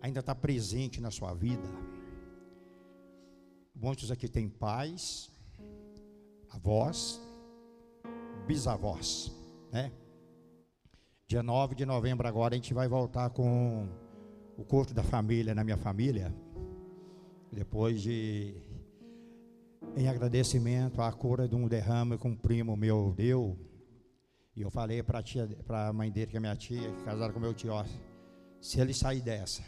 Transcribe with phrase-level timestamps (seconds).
[0.00, 1.68] ainda está presente na sua vida.
[3.74, 5.30] Muitos aqui têm pais,
[6.50, 7.20] avós,
[8.46, 9.32] bisavós,
[9.72, 9.92] né?
[11.26, 13.88] Dia 9 de novembro agora a gente vai voltar com
[14.56, 16.34] o culto da família na minha família.
[17.52, 18.54] Depois de
[19.96, 23.56] em agradecimento à cura de um derrame que um primo meu deu.
[24.54, 27.54] E eu falei para a mãe dele, que é minha tia, que casaram com meu
[27.54, 27.72] tio,
[28.60, 29.62] se ele sair dessa,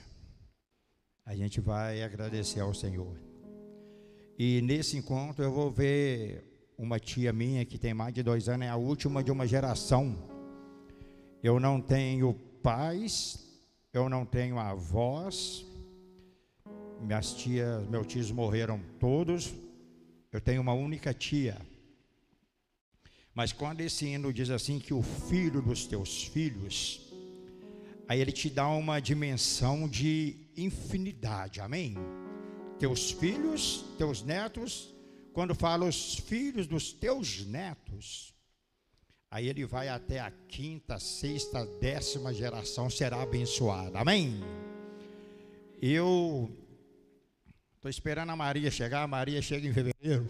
[1.25, 3.17] a gente vai agradecer ao Senhor.
[4.39, 6.45] E nesse encontro eu vou ver
[6.77, 10.17] uma tia minha que tem mais de dois anos, é a última de uma geração.
[11.43, 13.47] Eu não tenho pais,
[13.93, 15.65] eu não tenho avós,
[17.01, 19.53] minhas tias, meus tios morreram todos,
[20.33, 21.57] eu tenho uma única tia.
[23.35, 27.13] Mas quando esse hino diz assim que o filho dos teus filhos,
[28.09, 31.97] aí ele te dá uma dimensão de infinidade, amém?
[32.79, 34.95] Teus filhos, teus netos,
[35.33, 38.35] quando fala os filhos dos teus netos,
[39.31, 44.41] aí ele vai até a quinta, sexta, décima geração será abençoada, amém?
[45.81, 46.51] Eu
[47.77, 50.29] estou esperando a Maria chegar, a Maria chega em fevereiro.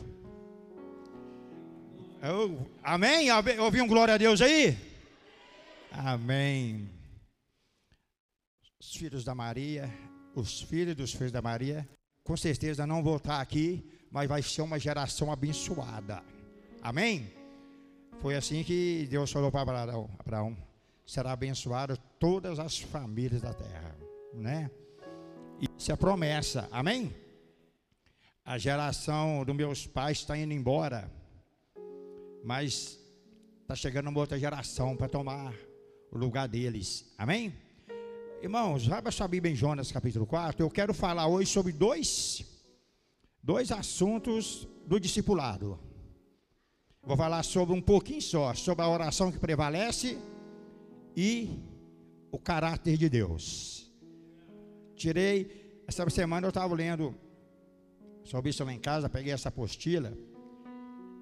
[2.22, 3.28] Eu, amém?
[3.58, 4.78] Ouvi um glória a Deus aí?
[5.90, 6.88] Amém.
[8.80, 9.92] Os filhos da Maria,
[10.34, 11.88] os filhos dos filhos da Maria,
[12.24, 16.22] com certeza não vou estar aqui, mas vai ser uma geração abençoada.
[16.80, 17.32] Amém?
[18.20, 20.56] Foi assim que Deus falou para Abraão, Abraão
[21.06, 23.96] será abençoado todas as famílias da terra,
[24.32, 24.70] né?
[25.78, 26.68] Isso é promessa.
[26.70, 27.14] Amém?
[28.44, 31.10] A geração dos meus pais está indo embora
[32.42, 32.98] mas
[33.62, 35.54] está chegando uma outra geração para tomar
[36.10, 37.14] o lugar deles.
[37.16, 37.54] Amém?
[38.42, 40.60] Irmãos, vai para sua Bíblia em Jonas capítulo 4.
[40.60, 42.44] Eu quero falar hoje sobre dois,
[43.40, 45.78] dois assuntos do discipulado.
[47.04, 50.18] Vou falar sobre um pouquinho só, sobre a oração que prevalece
[51.16, 51.56] e
[52.32, 53.88] o caráter de Deus.
[54.96, 57.14] Tirei, essa semana eu estava lendo
[58.24, 60.18] sobre isso lá em casa, peguei essa apostila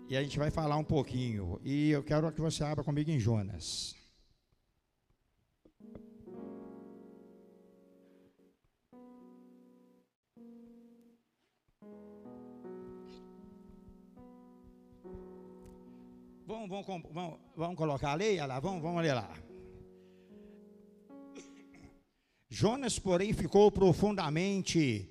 [0.08, 1.60] e a gente vai falar um pouquinho.
[1.62, 3.99] E eu quero que você abra comigo em Jonas.
[16.50, 19.32] Vamos, vamos, vamos, vamos colocar a lei, lá, vamos, vamos ler lá.
[22.48, 25.08] Jonas, porém, ficou profundamente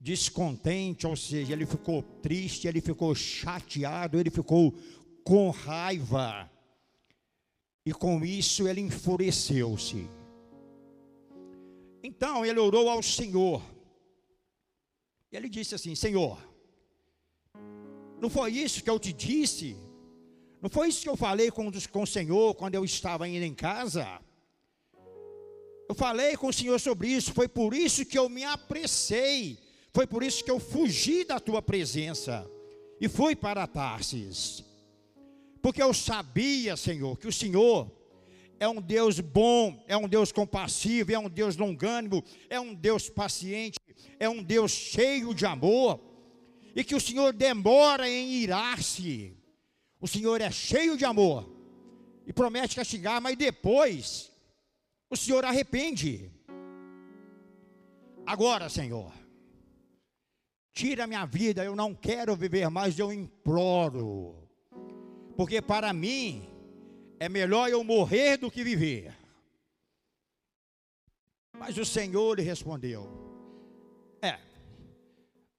[0.00, 4.72] descontente, ou seja, ele ficou triste, ele ficou chateado, ele ficou
[5.24, 6.48] com raiva.
[7.84, 10.08] E com isso ele enfureceu-se.
[12.04, 13.60] Então ele orou ao Senhor.
[15.32, 16.38] Ele disse assim: Senhor,
[18.20, 19.87] não foi isso que eu te disse?
[20.60, 23.54] Não foi isso que eu falei com, com o Senhor quando eu estava indo em
[23.54, 24.20] casa?
[25.88, 29.58] Eu falei com o Senhor sobre isso, foi por isso que eu me apressei
[29.92, 32.48] foi por isso que eu fugi da tua presença
[33.00, 34.64] e fui para Tarsis.
[35.60, 37.90] Porque eu sabia, Senhor, que o Senhor
[38.60, 43.08] é um Deus bom, é um Deus compassivo, é um Deus longânimo, é um Deus
[43.08, 43.78] paciente,
[44.18, 46.00] é um Deus cheio de amor,
[46.74, 49.36] e que o Senhor demora em irar-se.
[50.00, 51.48] O Senhor é cheio de amor
[52.26, 54.30] e promete castigar, mas depois
[55.10, 56.30] o Senhor arrepende.
[58.26, 59.12] Agora, Senhor,
[60.72, 64.48] tira minha vida, eu não quero viver mais, eu imploro.
[65.36, 66.48] Porque para mim
[67.18, 69.16] é melhor eu morrer do que viver.
[71.58, 73.08] Mas o Senhor lhe respondeu:
[74.22, 74.38] É,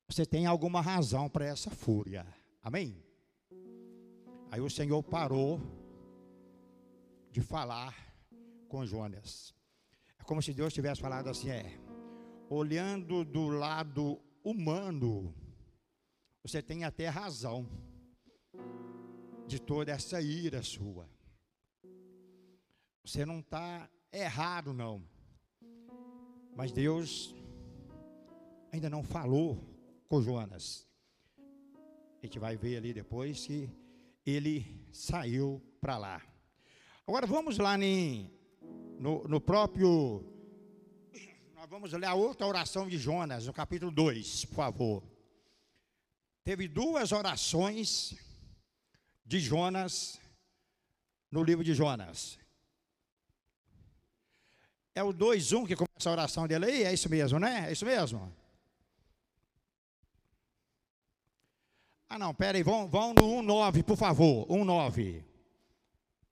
[0.07, 2.25] você tem alguma razão para essa fúria.
[2.61, 3.08] Amém?
[4.51, 5.61] Aí o Senhor parou
[7.31, 7.95] de falar
[8.67, 9.53] com Jonas.
[10.17, 11.79] É como se Deus tivesse falado assim: é,
[12.49, 15.33] olhando do lado humano,
[16.41, 17.69] você tem até razão
[19.47, 21.07] de toda essa ira sua.
[23.03, 25.03] Você não está errado, não.
[26.55, 27.35] Mas Deus
[28.71, 29.63] ainda não falou
[30.07, 30.87] com Jonas.
[32.21, 33.69] A gente vai ver ali depois que
[34.25, 36.21] ele saiu para lá.
[37.07, 38.31] Agora vamos lá em,
[38.99, 40.23] no, no próprio
[41.69, 45.03] vamos ler a outra oração de Jonas, no capítulo 2, por favor.
[46.43, 48.15] Teve duas orações
[49.23, 50.19] de Jonas
[51.29, 52.39] no livro de Jonas.
[54.95, 56.83] É o 2-1 que começa a oração dele aí?
[56.85, 57.69] É isso mesmo, né?
[57.69, 58.35] É isso mesmo?
[62.09, 64.47] Ah, não, pera aí, vão, vão no 1-9, por favor.
[64.47, 65.23] 1-9.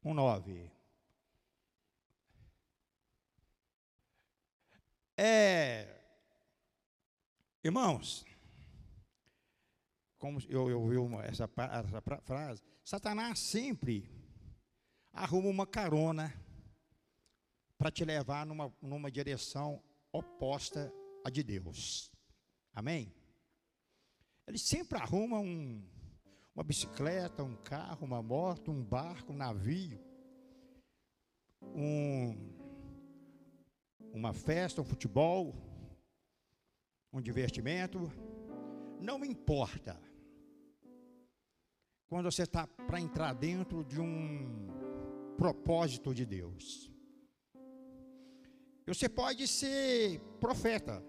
[0.04, 0.72] 1-9.
[5.16, 6.00] É,
[7.64, 8.26] irmãos,
[10.18, 10.96] como eu, eu ouvi
[11.28, 14.10] essa, essa frase, Satanás sempre
[15.14, 16.34] arruma uma carona
[17.78, 20.92] para te levar numa, numa direção oposta
[21.24, 22.12] à de Deus.
[22.74, 23.17] Amém?
[24.48, 25.84] Ele sempre arruma um,
[26.56, 30.00] uma bicicleta, um carro, uma moto, um barco, um navio,
[31.76, 32.34] um,
[34.14, 35.54] uma festa, um futebol,
[37.12, 38.00] um divertimento.
[39.02, 40.00] Não importa.
[42.08, 44.68] Quando você está para entrar dentro de um
[45.38, 46.90] propósito de Deus.
[48.88, 51.04] Você pode ser profeta.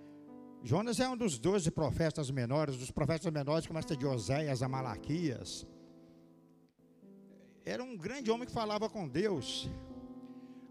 [0.63, 4.69] Jonas é um dos doze profetas menores, dos profetas menores que começa de Oséias a
[4.69, 5.67] Malaquias.
[7.65, 9.69] Era um grande homem que falava com Deus.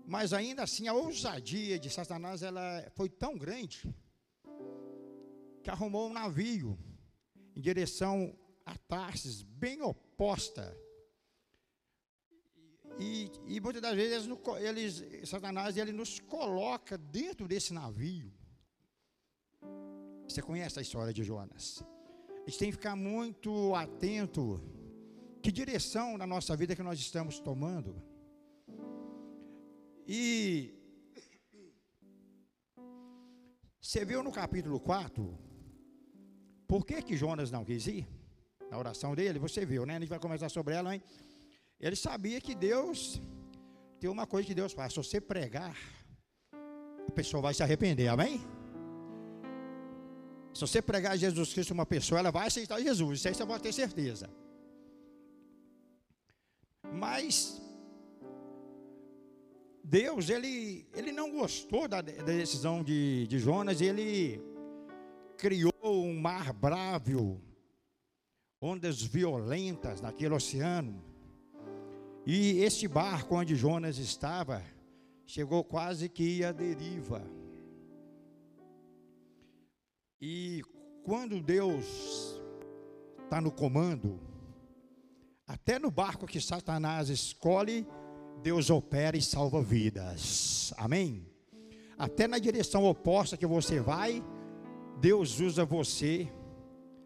[0.05, 3.93] Mas ainda assim a ousadia de Satanás ela foi tão grande
[5.63, 6.77] que arrumou um navio
[7.55, 10.75] em direção a Tarsis, bem oposta
[12.99, 14.29] e, e muitas das vezes
[14.59, 18.33] eles, Satanás ele nos coloca dentro desse navio.
[20.27, 21.83] Você conhece a história de Jonas?
[22.45, 24.61] A gente tem que ficar muito atento
[25.41, 28.01] que direção na nossa vida que nós estamos tomando.
[30.07, 30.73] E
[33.81, 35.37] você viu no capítulo 4
[36.67, 38.05] por que que Jonas não quis ir?
[38.69, 39.95] Na oração dele, você viu, né?
[39.95, 41.01] A gente vai conversar sobre ela, hein?
[41.79, 43.21] Ele sabia que Deus
[43.97, 45.77] tem uma coisa que Deus faz: se você pregar,
[47.07, 48.56] a pessoa vai se arrepender, amém?
[50.57, 53.61] Se você pregar Jesus Cristo uma pessoa, ela vai aceitar Jesus, isso aí você pode
[53.61, 54.27] ter certeza.
[56.91, 57.61] Mas
[59.83, 64.41] Deus, ele, ele não gostou da, da decisão de, de Jonas, ele
[65.37, 67.39] criou um mar bravo,
[68.59, 71.05] ondas violentas naquele oceano.
[72.25, 74.63] E este barco onde Jonas estava,
[75.23, 77.36] chegou quase que à deriva.
[80.21, 80.63] E
[81.03, 81.85] quando Deus
[83.23, 84.19] está no comando,
[85.45, 87.87] até no barco que Satanás escolhe,
[88.41, 90.73] Deus opera e salva vidas.
[90.77, 91.25] Amém?
[91.97, 94.23] Até na direção oposta que você vai,
[94.99, 96.31] Deus usa você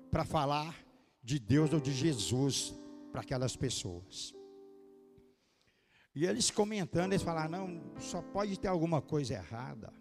[0.09, 0.75] para falar
[1.23, 2.73] de Deus ou de Jesus
[3.11, 4.33] para aquelas pessoas.
[6.13, 10.00] E eles comentando, eles falaram: não, só pode ter alguma coisa errada.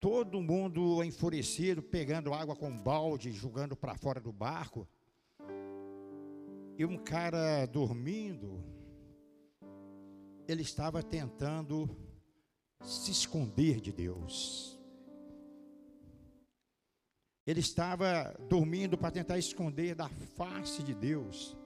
[0.00, 4.88] Todo mundo enfurecido, pegando água com balde, jogando para fora do barco.
[6.78, 8.64] E um cara dormindo,
[10.48, 11.94] ele estava tentando
[12.82, 14.80] se esconder de Deus.
[17.46, 21.56] Ele estava dormindo para tentar esconder da face de Deus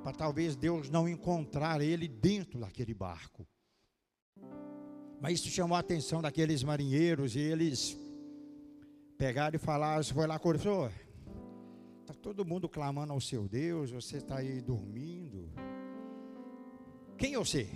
[0.00, 3.46] para talvez Deus não encontrar ele dentro daquele barco.
[5.20, 7.96] Mas isso chamou a atenção daqueles marinheiros e eles
[9.18, 10.90] pegaram e falaram, foi lá senhor,
[12.00, 15.52] está todo mundo clamando ao seu Deus, você está aí dormindo.
[17.18, 17.68] Quem é você?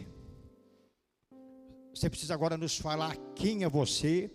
[1.95, 4.31] Você precisa agora nos falar quem é você,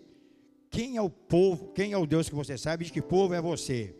[0.70, 3.42] quem é o povo, quem é o Deus que você sabe, de que povo é
[3.42, 3.96] você.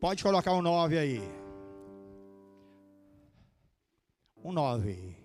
[0.00, 1.40] Pode colocar o um 9 aí
[4.44, 5.19] um nove.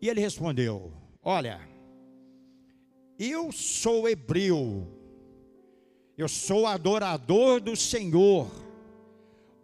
[0.00, 0.92] E ele respondeu:
[1.22, 1.60] Olha,
[3.18, 4.86] eu sou hebreu,
[6.16, 8.50] eu sou adorador do Senhor,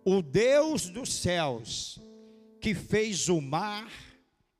[0.04, 1.98] o Deus dos céus,
[2.60, 3.90] que fez o mar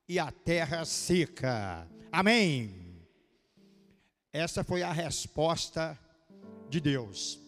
[0.07, 1.87] e a terra seca.
[2.11, 3.05] Amém.
[4.33, 5.97] Essa foi a resposta
[6.69, 7.39] de Deus.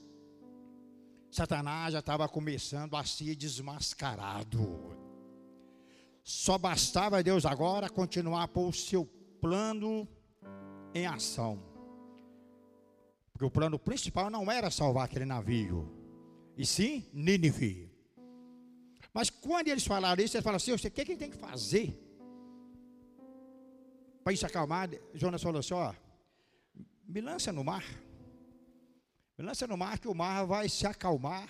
[1.31, 4.99] Satanás já estava começando a ser desmascarado.
[6.29, 9.03] Só bastava Deus agora continuar por o seu
[9.41, 10.07] plano
[10.93, 11.59] em ação.
[13.33, 15.91] Porque o plano principal não era salvar aquele navio,
[16.55, 17.91] e sim Nínive.
[19.12, 22.00] Mas quando eles falaram isso, eles falaram assim: o que, que ele tem que fazer
[24.24, 24.88] para isso acalmar?
[25.15, 25.95] Jonas falou assim: ó,
[27.07, 27.83] me lança no mar.
[29.36, 31.50] Lança no mar que o mar vai se acalmar,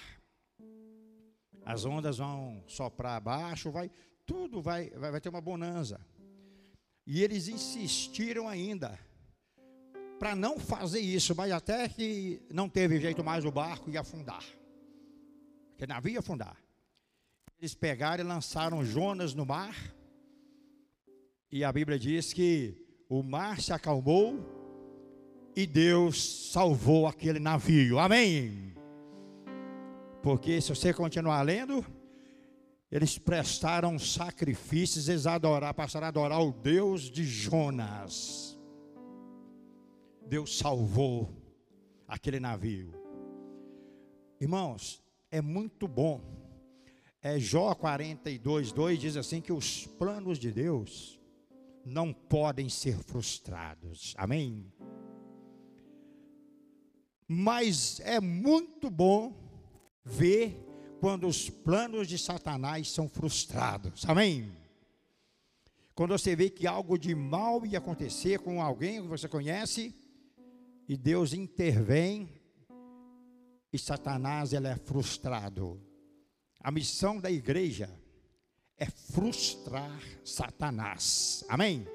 [1.65, 3.91] as ondas vão soprar abaixo, vai
[4.29, 5.99] tudo vai, vai, vai ter uma bonança.
[7.07, 8.99] E eles insistiram ainda
[10.19, 14.45] para não fazer isso, mas até que não teve jeito mais o barco ia afundar.
[15.71, 16.55] Porque navio ia afundar.
[17.57, 19.75] Eles pegaram e lançaram Jonas no mar.
[21.51, 22.77] E a Bíblia diz que
[23.09, 24.37] o mar se acalmou
[25.55, 27.97] e Deus salvou aquele navio.
[27.97, 28.75] Amém.
[30.21, 31.83] Porque se você continuar lendo,
[32.91, 38.59] eles prestaram sacrifícios, eles adorar, passaram a adorar o Deus de Jonas.
[40.27, 41.29] Deus salvou
[42.07, 42.93] aquele navio.
[44.41, 46.21] Irmãos, é muito bom.
[47.21, 51.19] É Jó 42, 2 diz assim que os planos de Deus
[51.85, 54.15] não podem ser frustrados.
[54.17, 54.71] Amém?
[57.27, 59.35] Mas é muito bom
[60.03, 60.68] ver
[60.99, 64.03] quando os planos de Satanás são frustrados.
[64.07, 64.51] Amém?
[65.95, 69.95] Quando você vê que algo de mal ia acontecer com alguém que você conhece,
[70.87, 72.29] e Deus intervém,
[73.71, 75.81] e Satanás ele é frustrado.
[76.59, 77.89] A missão da igreja
[78.77, 81.45] é frustrar Satanás.
[81.47, 81.87] Amém?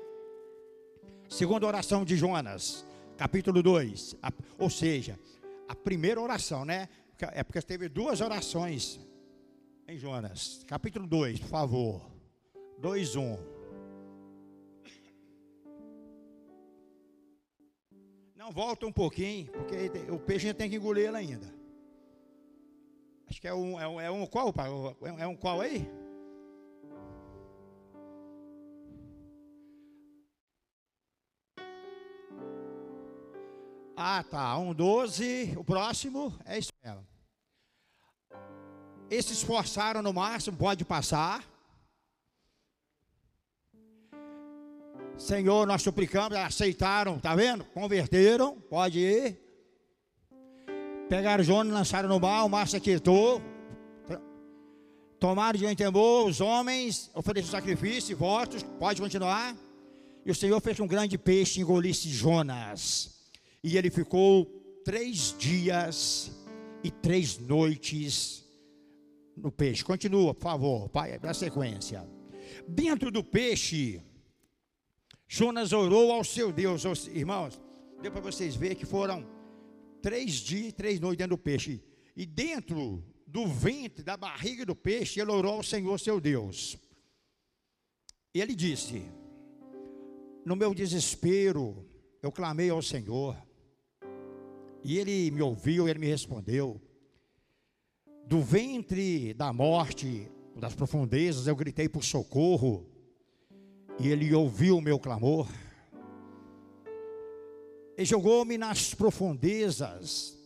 [1.29, 2.85] Segunda oração de Jonas,
[3.17, 4.17] capítulo 2.
[4.59, 5.19] Ou seja,
[5.69, 6.89] a primeira oração, né?
[7.33, 9.01] É porque teve duas orações
[9.87, 10.65] em Jonas.
[10.67, 12.11] Capítulo 2, por favor.
[12.79, 13.39] 2, 1.
[18.37, 21.55] Não, volta um pouquinho, porque o peixe tem que engolir ele ainda.
[23.27, 24.69] Acho que é um, é um, é um qual, pai?
[25.19, 25.89] É um qual aí?
[33.97, 34.59] Ah, tá.
[34.59, 35.55] Um 12.
[35.57, 36.73] O próximo é isso.
[39.11, 41.45] Esses se esforçaram no máximo, pode passar.
[45.17, 47.65] Senhor, nós suplicamos, aceitaram, tá vendo?
[47.67, 49.39] Converteram, pode ir.
[51.09, 53.41] Pegaram Jonas, lançaram no mar, o mar se aquietou.
[55.21, 59.57] Tomaram de temor, os homens ofereceram sacrifício, votos, pode continuar.
[60.27, 63.14] E o Senhor fez um grande peixe engolisse Jonas.
[63.65, 64.45] E ele ficou
[64.85, 66.31] três dias
[66.83, 68.45] e três noites
[69.35, 69.83] no peixe.
[69.83, 72.07] Continua, por favor, pai, na sequência.
[72.69, 74.03] Dentro do peixe,
[75.27, 76.85] Jonas orou ao seu Deus.
[77.09, 77.59] Irmãos,
[78.03, 79.27] deu para vocês verem que foram
[80.03, 81.83] três dias e três noites dentro do peixe.
[82.15, 86.77] E dentro do ventre, da barriga do peixe, ele orou ao Senhor seu Deus.
[88.35, 89.11] E ele disse:
[90.45, 91.89] No meu desespero,
[92.23, 93.35] eu clamei ao Senhor.
[94.85, 96.79] E ele me ouviu, ele me respondeu.
[98.27, 102.87] Do ventre da morte, das profundezas, eu gritei por socorro.
[103.99, 105.49] E ele ouviu o meu clamor.
[107.97, 110.37] E jogou-me nas profundezas,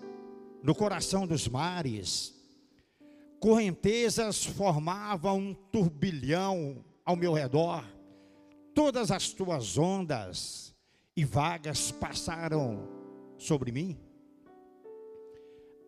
[0.63, 2.33] no coração dos mares.
[3.41, 7.85] Correntezas formavam um turbilhão ao meu redor.
[8.73, 10.75] Todas as tuas ondas
[11.17, 12.87] e vagas passaram
[13.37, 14.08] sobre mim.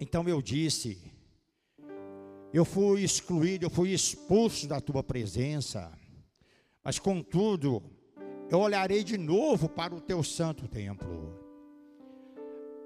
[0.00, 0.99] Então eu disse:
[2.54, 5.92] Eu fui excluído, eu fui expulso da tua presença,
[6.83, 7.83] mas contudo,
[8.50, 11.38] eu olharei de novo para o teu santo templo.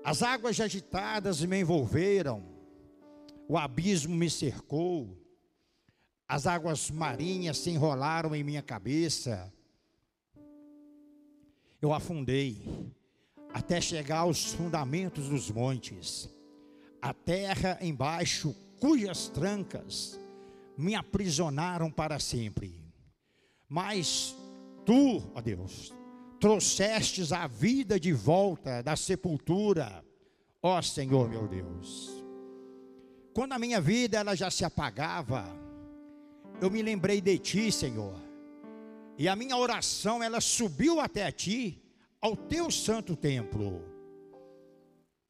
[0.02, 2.44] As águas agitadas me envolveram,
[3.48, 5.16] o abismo me cercou,
[6.26, 9.52] as águas marinhas se enrolaram em minha cabeça.
[11.80, 12.92] Eu afundei
[13.52, 16.33] até chegar aos fundamentos dos montes
[17.04, 20.18] a terra embaixo, cujas trancas
[20.74, 22.82] me aprisionaram para sempre.
[23.68, 24.34] Mas
[24.86, 25.92] tu, ó Deus,
[26.40, 30.02] trouxestes a vida de volta da sepultura,
[30.62, 32.24] ó Senhor meu Deus.
[33.34, 35.44] Quando a minha vida ela já se apagava,
[36.58, 38.18] eu me lembrei de ti, Senhor.
[39.18, 41.82] E a minha oração ela subiu até ti,
[42.18, 43.93] ao teu santo templo.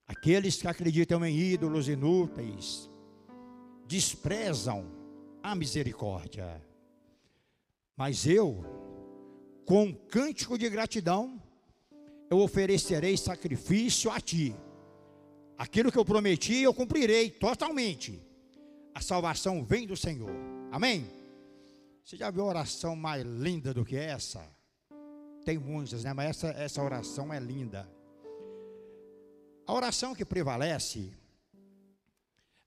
[0.07, 2.91] Aqueles que acreditam em ídolos inúteis
[3.87, 4.87] desprezam
[5.43, 6.63] a misericórdia.
[7.97, 8.65] Mas eu,
[9.65, 11.41] com um cântico de gratidão,
[12.31, 14.55] eu oferecerei sacrifício a ti.
[15.57, 18.21] Aquilo que eu prometi, eu cumprirei totalmente.
[18.95, 20.31] A salvação vem do Senhor.
[20.71, 21.09] Amém?
[22.05, 24.45] Você já viu oração mais linda do que essa?
[25.45, 26.13] Tem muitas, né?
[26.13, 27.89] Mas essa, essa oração é linda.
[29.67, 31.13] A oração que prevalece,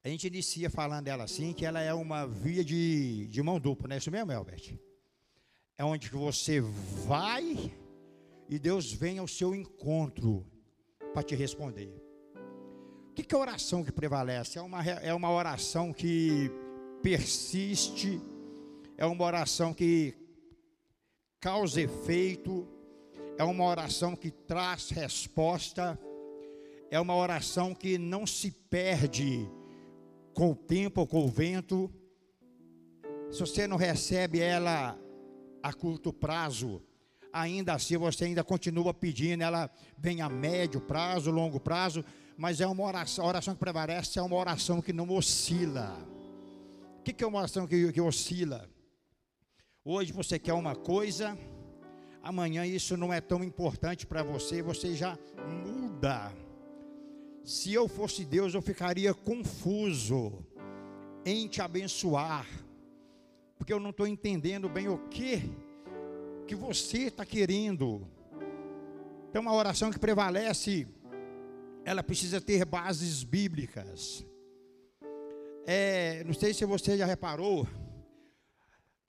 [0.03, 3.87] a gente inicia falando dela assim, que ela é uma via de, de mão dupla,
[3.87, 4.77] não é isso mesmo, Albert?
[5.77, 7.71] é onde você vai
[8.49, 10.45] e Deus vem ao seu encontro
[11.13, 11.93] para te responder.
[13.11, 14.57] O que, que é oração que prevalece?
[14.57, 16.49] É uma, é uma oração que
[17.03, 18.19] persiste,
[18.97, 20.15] é uma oração que
[21.39, 22.67] causa efeito,
[23.37, 25.97] é uma oração que traz resposta,
[26.89, 29.49] é uma oração que não se perde
[30.33, 31.91] com o tempo ou com o vento.
[33.31, 34.97] Se você não recebe ela
[35.61, 36.81] a curto prazo,
[37.31, 42.05] ainda assim você ainda continua pedindo, ela vem a médio prazo, longo prazo,
[42.37, 45.97] mas é uma oração, a oração que prevalece é uma oração que não oscila.
[46.99, 48.69] O que é uma oração que, que oscila?
[49.83, 51.37] Hoje você quer uma coisa,
[52.21, 55.17] amanhã isso não é tão importante para você, você já
[55.65, 56.46] muda.
[57.47, 60.45] Se eu fosse Deus, eu ficaria confuso
[61.23, 62.45] em te abençoar,
[63.57, 65.49] porque eu não estou entendendo bem o que
[66.45, 68.05] que você está querendo.
[69.29, 70.85] Então, uma oração que prevalece,
[71.85, 74.25] ela precisa ter bases bíblicas.
[75.65, 77.65] É, não sei se você já reparou,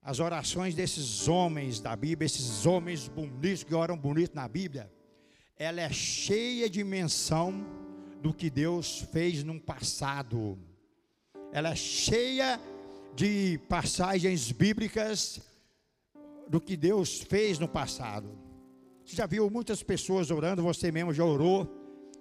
[0.01, 4.89] as orações desses homens da Bíblia, esses homens bonitos que oram bonito na Bíblia,
[5.57, 7.88] ela é cheia de menção
[8.21, 10.59] do que Deus fez no passado.
[11.53, 12.61] Ela é cheia
[13.15, 15.41] de passagens bíblicas
[16.49, 18.29] do que Deus fez no passado.
[19.05, 21.67] Você já viu muitas pessoas orando, você mesmo já orou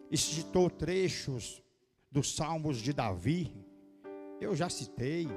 [0.10, 1.62] e citou trechos
[2.12, 3.54] dos Salmos de Davi.
[4.40, 5.28] Eu já citei.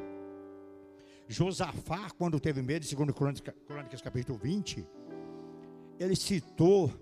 [1.27, 4.87] Josafá, quando teve medo, segundo Crônicas, Crônicas capítulo 20,
[5.99, 6.93] ele citou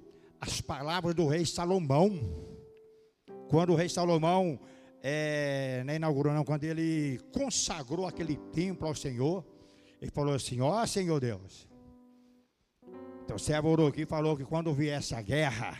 [0.40, 2.18] as palavras do rei Salomão
[3.48, 4.58] quando o rei Salomão
[5.02, 9.44] é, não inaugurou, não, quando ele consagrou aquele templo ao Senhor,
[10.00, 11.68] ele falou assim: Ó oh, Senhor Deus.
[13.32, 15.78] O servo orou aqui e falou que quando viesse a guerra,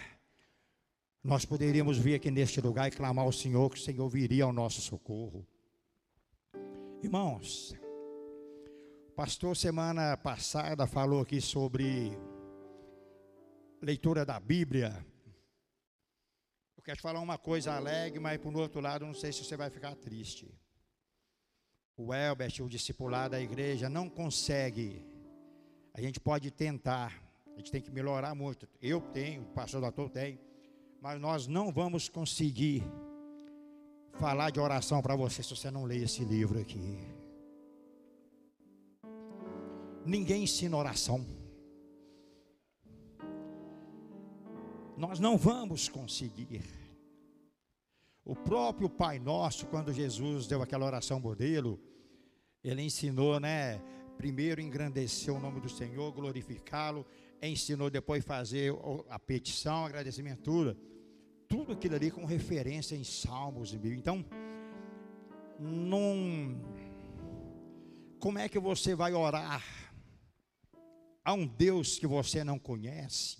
[1.24, 4.52] nós poderíamos vir aqui neste lugar e clamar ao Senhor, que o Senhor viria ao
[4.52, 5.46] nosso socorro.
[7.02, 7.74] Irmãos,
[9.08, 12.16] o pastor semana passada falou aqui sobre
[13.80, 15.04] leitura da Bíblia
[16.88, 19.68] quero te falar uma coisa alegre, mas por outro lado, não sei se você vai
[19.68, 20.50] ficar triste.
[21.94, 25.04] O Elbert, o discipulado da igreja, não consegue.
[25.92, 27.12] A gente pode tentar,
[27.52, 28.66] a gente tem que melhorar muito.
[28.80, 30.40] Eu tenho, o pastor doutor tem,
[30.98, 32.82] mas nós não vamos conseguir
[34.14, 37.06] falar de oração para você se você não ler esse livro aqui.
[40.06, 41.22] Ninguém ensina oração.
[44.96, 46.77] Nós não vamos conseguir.
[48.28, 51.80] O próprio Pai Nosso, quando Jesus deu aquela oração modelo,
[52.62, 53.80] ele ensinou, né?
[54.18, 57.06] Primeiro engrandecer o nome do Senhor, glorificá-lo,
[57.42, 58.70] ensinou depois fazer
[59.08, 60.76] a petição, agradecimento, tudo.
[61.48, 63.98] Tudo aquilo ali com referência em Salmos e Bíblia.
[63.98, 64.22] Então,
[65.58, 66.60] não.
[68.20, 69.64] Como é que você vai orar
[71.24, 73.38] a um Deus que você não conhece?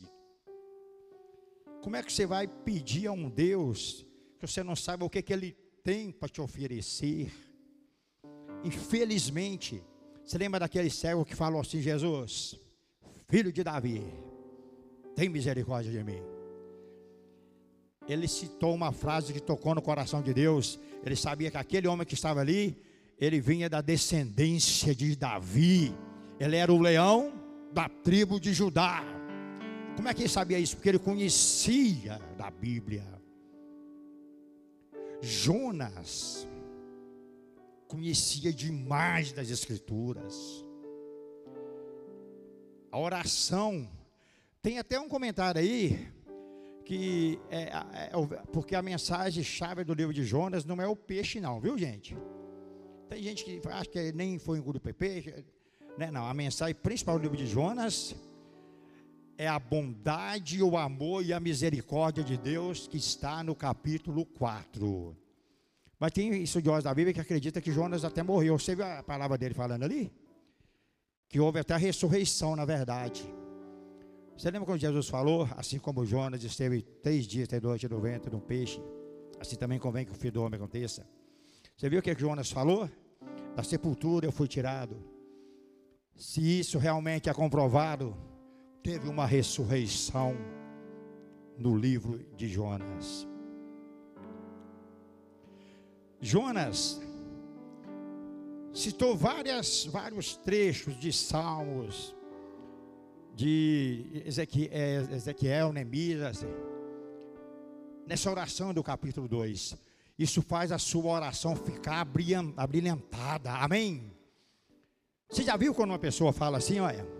[1.82, 4.07] Como é que você vai pedir a um Deus
[4.38, 7.32] que você não saiba o que, que Ele tem para te oferecer.
[8.64, 9.82] Infelizmente,
[10.24, 12.58] você lembra daquele cego que falou assim: Jesus,
[13.28, 14.02] filho de Davi,
[15.16, 16.22] tem misericórdia de mim.
[18.08, 20.78] Ele citou uma frase que tocou no coração de Deus.
[21.04, 22.76] Ele sabia que aquele homem que estava ali,
[23.18, 25.94] ele vinha da descendência de Davi.
[26.40, 27.32] Ele era o leão
[27.72, 29.04] da tribo de Judá.
[29.94, 30.76] Como é que ele sabia isso?
[30.76, 33.17] Porque ele conhecia da Bíblia.
[35.20, 36.46] Jonas
[37.88, 40.64] conhecia demais das Escrituras.
[42.90, 43.88] A oração,
[44.62, 46.08] tem até um comentário aí,
[46.84, 50.96] que é, é, é porque a mensagem chave do livro de Jonas não é o
[50.96, 52.16] peixe, não, viu gente?
[53.08, 55.44] Tem gente que acha que nem foi grupo peixe,
[55.96, 56.10] né?
[56.10, 58.14] Não, a mensagem principal do livro de Jonas
[59.38, 65.16] é a bondade, o amor e a misericórdia de Deus que está no capítulo 4.
[65.98, 68.58] Mas tem estudiosos da Bíblia que acreditam que Jonas até morreu.
[68.58, 70.12] Você viu a palavra dele falando ali?
[71.28, 73.32] Que houve até a ressurreição, na verdade.
[74.36, 75.48] Você lembra quando Jesus falou?
[75.56, 78.82] Assim como Jonas esteve três dias, três noites no ventre de um peixe,
[79.38, 81.06] assim também convém que o filho do homem aconteça.
[81.76, 82.90] Você viu o que Jonas falou?
[83.54, 84.96] Da sepultura eu fui tirado.
[86.16, 88.16] Se isso realmente é comprovado,
[88.88, 90.34] teve uma ressurreição
[91.58, 93.28] no livro de Jonas.
[96.22, 96.98] Jonas
[98.72, 102.16] citou várias, vários trechos de Salmos,
[103.34, 106.46] de Ezequiel, é, Ezequiel Neemias,
[108.06, 109.76] nessa oração do capítulo 2.
[110.18, 112.08] Isso faz a sua oração ficar
[112.56, 113.52] abrilhantada.
[113.52, 114.10] Amém?
[115.28, 117.17] Você já viu quando uma pessoa fala assim, olha,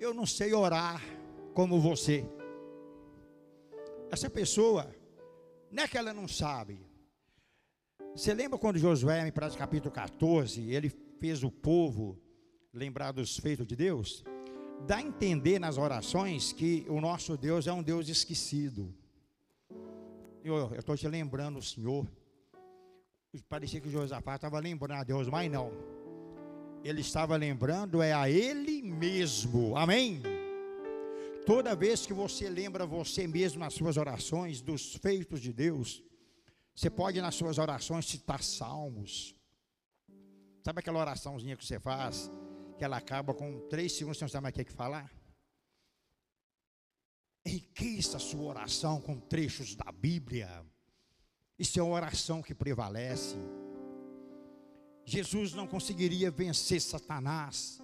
[0.00, 1.02] eu não sei orar
[1.54, 2.24] como você.
[4.10, 4.94] Essa pessoa,
[5.70, 6.86] não é que ela não sabe.
[8.14, 12.18] Você lembra quando Josué, em prática capítulo 14, ele fez o povo
[12.72, 14.24] lembrar dos feitos de Deus?
[14.86, 18.94] Dá a entender nas orações que o nosso Deus é um Deus esquecido.
[20.42, 22.06] Eu estou te lembrando Senhor.
[23.48, 25.70] Parecia que Josafá estava lembrando a Deus, mas não.
[26.88, 29.76] Ele estava lembrando é a Ele mesmo.
[29.76, 30.22] Amém?
[31.44, 36.02] Toda vez que você lembra você mesmo nas suas orações dos feitos de Deus,
[36.74, 39.34] você pode nas suas orações citar salmos.
[40.64, 42.30] Sabe aquela oraçãozinha que você faz,
[42.78, 45.12] que ela acaba com três segundos, você não sabe mais o que, é que falar?
[47.44, 50.64] Enriqueça a sua oração com trechos da Bíblia.
[51.58, 53.36] Isso é uma oração que prevalece.
[55.08, 57.80] Jesus não conseguiria vencer Satanás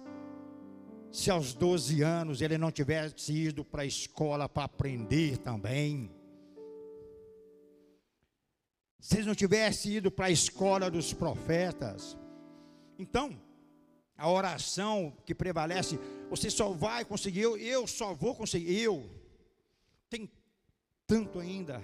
[1.11, 6.11] se aos 12 anos ele não tivesse ido para a escola para aprender também.
[8.99, 12.15] Se ele não tivesse ido para a escola dos profetas.
[12.99, 13.41] Então,
[14.15, 15.97] a oração que prevalece,
[16.29, 19.09] você só vai conseguir, eu, eu só vou conseguir, eu.
[20.11, 20.29] Tem
[21.07, 21.81] tanto ainda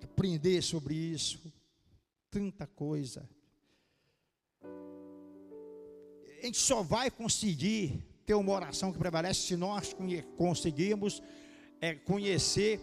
[0.00, 1.40] que aprender sobre isso,
[2.28, 3.28] tanta coisa.
[6.44, 9.96] A gente só vai conseguir ter uma oração que prevalece se nós
[10.36, 11.22] conseguirmos
[11.80, 12.78] é, conhecer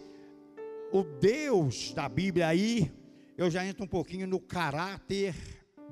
[0.92, 2.48] o Deus da Bíblia.
[2.48, 2.90] Aí
[3.38, 5.32] eu já entro um pouquinho no caráter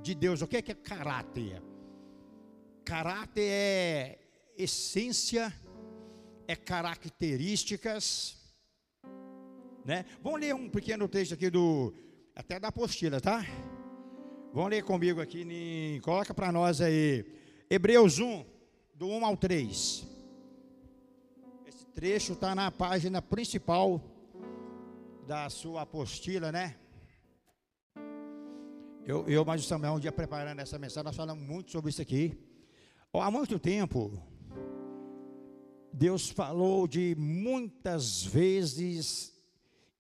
[0.03, 0.43] de Deus.
[0.43, 1.63] O que é, que é caráter?
[2.85, 4.19] Caráter é
[4.59, 5.55] essência,
[6.49, 8.37] é características,
[9.85, 10.07] né?
[10.21, 11.95] Vamos ler um pequeno texto aqui do
[12.35, 13.47] até da apostila, tá?
[14.53, 17.39] Vamos ler comigo aqui, coloca para nós aí
[17.73, 18.45] Hebreus 1
[18.97, 20.05] do 1 ao 3.
[21.65, 24.03] Esse trecho está na página principal
[25.25, 26.75] da sua apostila, né?
[29.07, 32.03] Eu, eu mais o Samuel, um dia preparando essa mensagem, nós falamos muito sobre isso
[32.03, 32.37] aqui.
[33.13, 34.21] Há muito tempo,
[35.93, 39.33] Deus falou de muitas vezes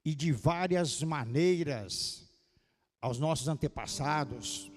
[0.04, 2.28] e de várias maneiras
[3.00, 4.72] aos nossos antepassados,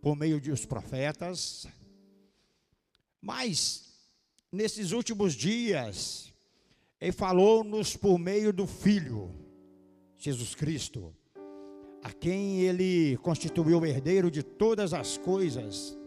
[0.00, 1.68] por meio dos profetas,
[3.20, 3.92] mas,
[4.52, 6.32] nesses últimos dias,
[7.00, 9.34] Ele falou-nos por meio do Filho,
[10.16, 11.14] Jesus Cristo,
[12.02, 15.98] a quem Ele constituiu o herdeiro de todas as coisas,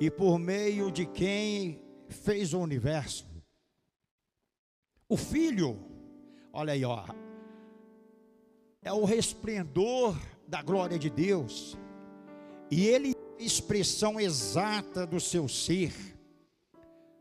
[0.00, 3.26] e por meio de quem fez o universo.
[5.08, 5.78] O Filho,
[6.52, 7.06] olha aí, ó,
[8.82, 10.16] é o resplendor
[10.48, 11.76] da glória de Deus,
[12.70, 15.92] e Ele é a expressão exata do seu ser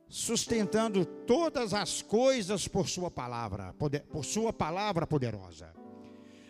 [0.10, 3.74] sustentando todas as coisas por sua palavra,
[4.12, 5.72] por sua palavra poderosa.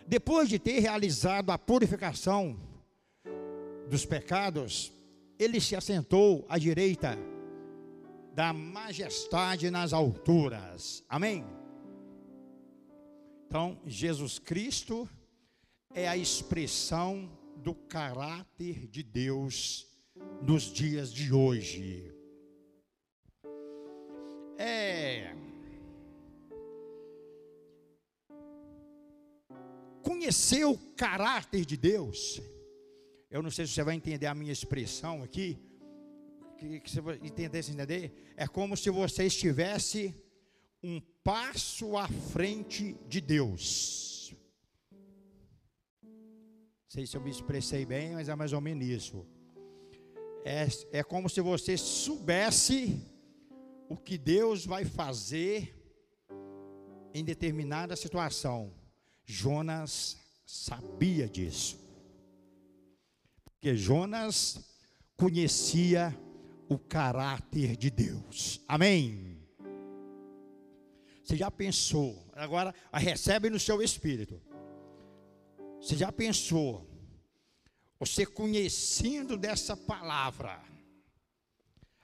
[0.06, 2.58] Depois de ter realizado a purificação
[3.88, 4.92] dos pecados,
[5.38, 7.18] ele se assentou à direita
[8.34, 11.04] da majestade nas alturas.
[11.08, 11.44] Amém?
[13.46, 15.08] Então, Jesus Cristo
[15.94, 19.86] é a expressão do caráter de Deus
[20.40, 22.19] nos dias de hoje
[24.62, 25.34] é,
[30.02, 32.42] conhecer o caráter de Deus.
[33.30, 35.58] Eu não sei se você vai entender a minha expressão aqui.
[36.58, 38.12] Que, que você vai entender, entender.
[38.36, 40.14] É como se você estivesse
[40.82, 44.34] um passo à frente de Deus.
[46.02, 49.26] Não sei se eu me expressei bem, mas é mais ou menos isso.
[50.44, 53.00] É, é como se você soubesse
[53.90, 55.76] o que Deus vai fazer
[57.12, 58.72] em determinada situação.
[59.24, 61.76] Jonas sabia disso.
[63.44, 64.60] Porque Jonas
[65.16, 66.16] conhecia
[66.68, 68.60] o caráter de Deus.
[68.68, 69.44] Amém.
[71.24, 72.30] Você já pensou?
[72.32, 74.40] Agora recebe no seu espírito.
[75.80, 76.88] Você já pensou?
[77.98, 80.62] Você conhecendo dessa palavra,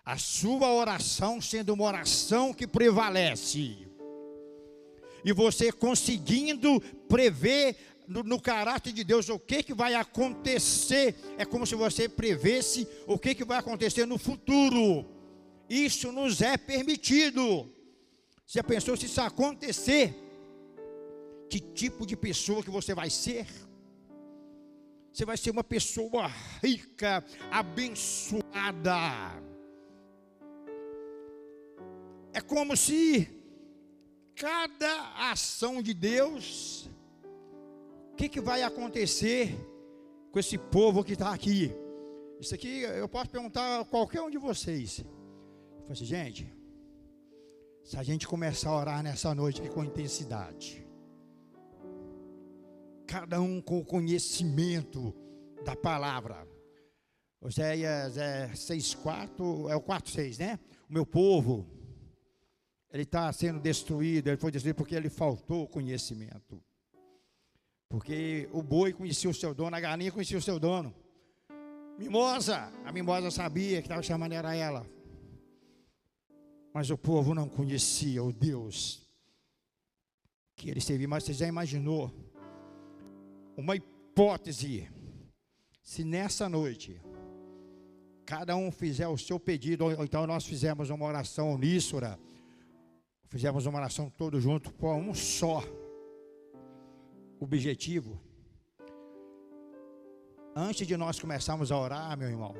[0.06, 3.88] a sua oração sendo uma oração que prevalece,
[5.24, 11.44] e você conseguindo prever no, no, caráter de Deus o que, que vai acontecer, é
[11.44, 15.04] como se você prevesse o que, que vai acontecer no futuro.
[15.68, 17.68] Isso nos é permitido.
[18.46, 20.14] Você pensou se isso acontecer?
[21.50, 23.48] Que tipo de pessoa que você vai ser?
[25.12, 26.30] Você vai ser uma pessoa
[26.62, 29.55] rica, abençoada.
[32.36, 33.26] É como se
[34.34, 36.86] cada ação de Deus,
[38.12, 39.56] o que, que vai acontecer
[40.30, 41.72] com esse povo que está aqui?
[42.38, 44.98] Isso aqui eu posso perguntar a qualquer um de vocês.
[44.98, 46.54] Eu falei assim, gente,
[47.82, 50.86] se a gente começar a orar nessa noite aqui com intensidade,
[53.06, 55.14] cada um com conhecimento
[55.64, 56.46] da palavra.
[57.40, 60.58] Oséias é 6,4, é o 4,6, né?
[60.86, 61.75] O meu povo,
[62.90, 66.62] ele está sendo destruído, ele foi destruído porque ele faltou conhecimento.
[67.88, 70.94] Porque o boi conhecia o seu dono, a galinha conhecia o seu dono.
[71.98, 74.86] Mimosa, a mimosa sabia que estava chamando era ela.
[76.74, 79.06] Mas o povo não conhecia o Deus
[80.54, 81.08] que ele servia.
[81.08, 82.12] Mas você já imaginou
[83.56, 84.88] uma hipótese
[85.82, 87.00] se nessa noite
[88.26, 92.18] cada um fizer o seu pedido, ou então nós fizemos uma oração uníssora,
[93.28, 95.62] fizemos uma oração todos juntos por um só
[97.40, 98.20] objetivo.
[100.54, 102.54] Antes de nós começarmos a orar, meu irmão,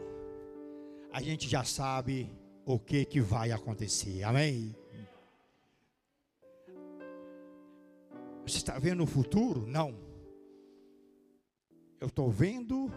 [1.13, 2.31] a gente já sabe
[2.65, 4.23] o que que vai acontecer.
[4.23, 4.77] Amém?
[8.47, 9.67] Você está vendo o futuro?
[9.67, 9.99] Não.
[11.99, 12.93] Eu estou vendo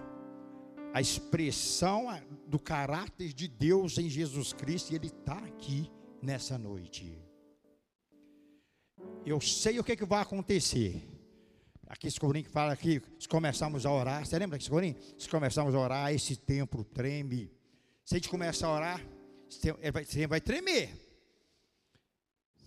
[0.93, 2.08] a expressão
[2.45, 5.89] do caráter de Deus em Jesus Cristo e Ele está aqui
[6.21, 7.28] nessa noite.
[9.25, 11.03] Eu sei o que, que vai acontecer.
[11.88, 14.95] Aqui Escorinho que fala aqui, se começarmos a orar, você lembra que Escorinho?
[15.17, 17.51] Se começarmos a orar, esse templo treme.
[18.05, 19.05] Se a gente começar a orar,
[19.49, 20.89] você vai tremer.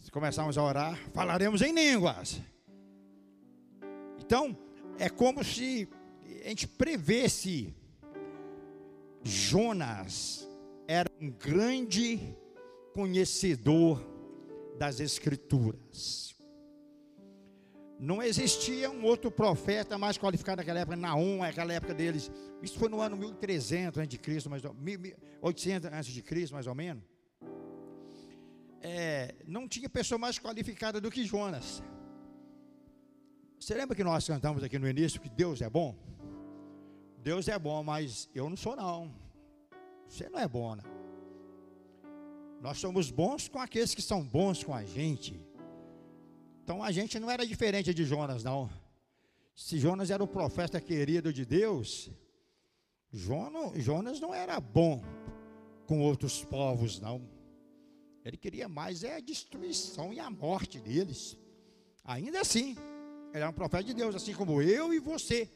[0.01, 2.41] Se começarmos a orar, falaremos em línguas.
[4.19, 4.59] Então,
[4.99, 5.89] é como se
[6.45, 7.75] a gente prevesse
[9.23, 10.49] Jonas
[10.89, 12.37] era um grande
[12.93, 14.05] conhecedor
[14.79, 16.35] das Escrituras.
[18.03, 22.33] Não existia um outro profeta mais qualificado naquela época, Naum, naquela época deles.
[22.61, 27.05] Isso foi no ano 1300 a.C., mais 1800 a.C., mais ou menos.
[28.81, 31.81] É, não tinha pessoa mais qualificada do que Jonas.
[33.61, 35.97] Você lembra que nós cantamos aqui no início que Deus é bom?
[37.19, 39.15] Deus é bom, mas eu não sou não.
[40.09, 40.85] Você não é bom, não.
[42.61, 45.41] Nós somos bons com aqueles que são bons com a gente.
[46.63, 48.71] Então a gente não era diferente de Jonas, não.
[49.55, 52.11] Se Jonas era o profeta querido de Deus,
[53.13, 55.03] Jonas não era bom
[55.87, 57.29] com outros povos, não.
[58.25, 61.37] Ele queria mais é a destruição e a morte deles.
[62.05, 62.77] Ainda assim,
[63.31, 65.51] ele era um profeta de Deus, assim como eu e você.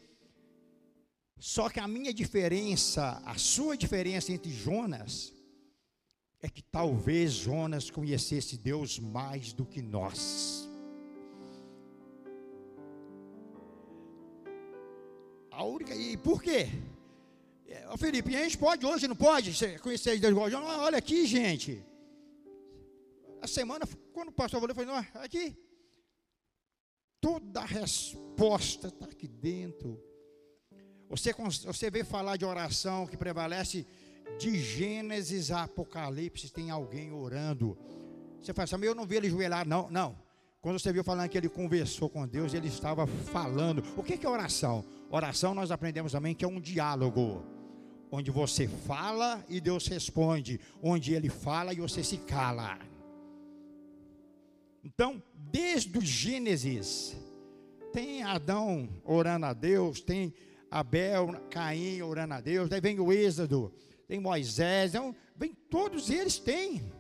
[1.38, 5.32] Só que a minha diferença, a sua diferença entre Jonas,
[6.40, 10.68] é que talvez Jonas conhecesse Deus mais do que nós.
[15.56, 16.68] A única, e por quê?
[17.66, 20.68] É, Felipe, a gente pode hoje, não pode conhecer Deus igual Jonas?
[20.80, 21.82] Olha aqui, gente.
[23.40, 25.56] A semana, quando o pastor falou, eu falei, não, aqui.
[27.22, 29.98] Toda a resposta está aqui dentro.
[31.08, 31.32] Você,
[31.64, 33.86] você vê falar de oração que prevalece
[34.38, 37.78] de Gênesis a Apocalipse, tem alguém orando.
[38.42, 40.18] Você fala assim, eu não vi ele joelhar, não, não.
[40.60, 43.82] Quando você viu falando que ele conversou com Deus, ele estava falando.
[43.96, 44.84] O que é oração?
[45.10, 47.44] Oração nós aprendemos também que é um diálogo,
[48.10, 52.78] onde você fala e Deus responde, onde ele fala e você se cala.
[54.82, 57.16] Então, desde o Gênesis,
[57.92, 60.34] tem Adão orando a Deus, tem
[60.70, 63.72] Abel, Caim orando a Deus, daí vem o Êxodo,
[64.06, 66.92] tem Moisés, então, vem todos eles têm.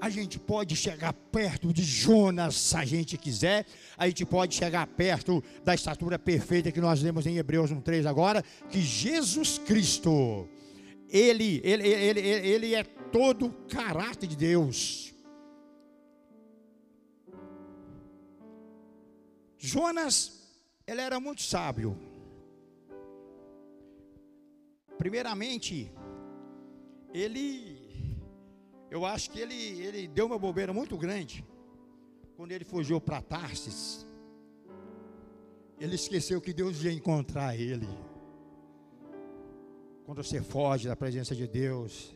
[0.00, 4.86] A gente pode chegar perto de Jonas se a gente quiser, a gente pode chegar
[4.86, 10.48] perto da estatura perfeita que nós lemos em Hebreus 1,3 agora, que Jesus Cristo,
[11.08, 15.14] ele, ele, ele, ele é todo o caráter de Deus.
[19.64, 20.42] Jonas,
[20.86, 21.96] ele era muito sábio.
[24.98, 25.90] Primeiramente,
[27.12, 27.73] ele,
[28.90, 31.44] eu acho que ele, ele deu uma bobeira muito grande
[32.36, 34.06] quando ele fugiu para Tarsis.
[35.80, 37.88] Ele esqueceu que Deus ia encontrar ele.
[40.04, 42.14] Quando você foge da presença de Deus,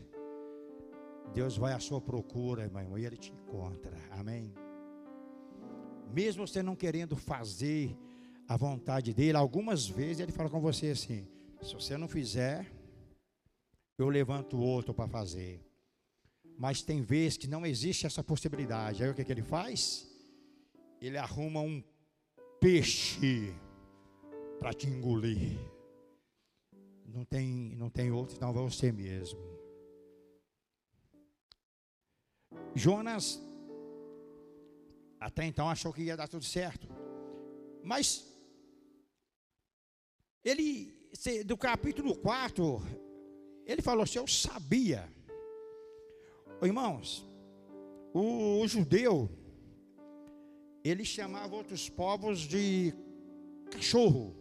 [1.33, 3.97] Deus vai à sua procura, irmão, e Ele te encontra.
[4.11, 4.55] Amém?
[6.13, 7.97] Mesmo você não querendo fazer
[8.47, 11.27] a vontade dele, algumas vezes Ele fala com você assim:
[11.63, 12.71] se você não fizer,
[13.99, 15.68] eu levanto outro para fazer.
[16.59, 19.03] Mas tem vezes que não existe essa possibilidade.
[19.03, 20.11] Aí o que, que ele faz?
[21.01, 21.81] Ele arruma um
[22.61, 23.55] peixe
[24.59, 25.57] para te engolir.
[27.07, 29.39] Não tem, não tem outro, então vai você mesmo.
[32.75, 33.41] Jonas
[35.21, 36.89] até então achou que ia dar tudo certo.
[37.85, 38.27] Mas
[40.45, 40.97] ele
[41.47, 42.83] do capítulo 4,
[43.65, 45.18] ele falou assim: Eu sabia.
[46.61, 47.25] Irmãos,
[48.13, 49.31] o, o judeu,
[50.83, 52.93] ele chamava outros povos de
[53.71, 54.35] cachorro.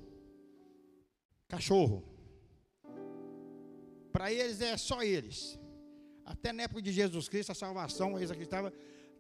[1.48, 2.04] Cachorro.
[4.12, 5.60] Para eles é só eles.
[6.26, 8.72] Até na época de Jesus Cristo, a salvação, eles acreditavam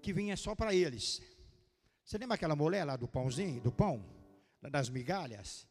[0.01, 1.21] que vinha só para eles.
[2.03, 4.03] Você lembra aquela mulher lá do pãozinho, do pão?
[4.71, 5.67] Das migalhas?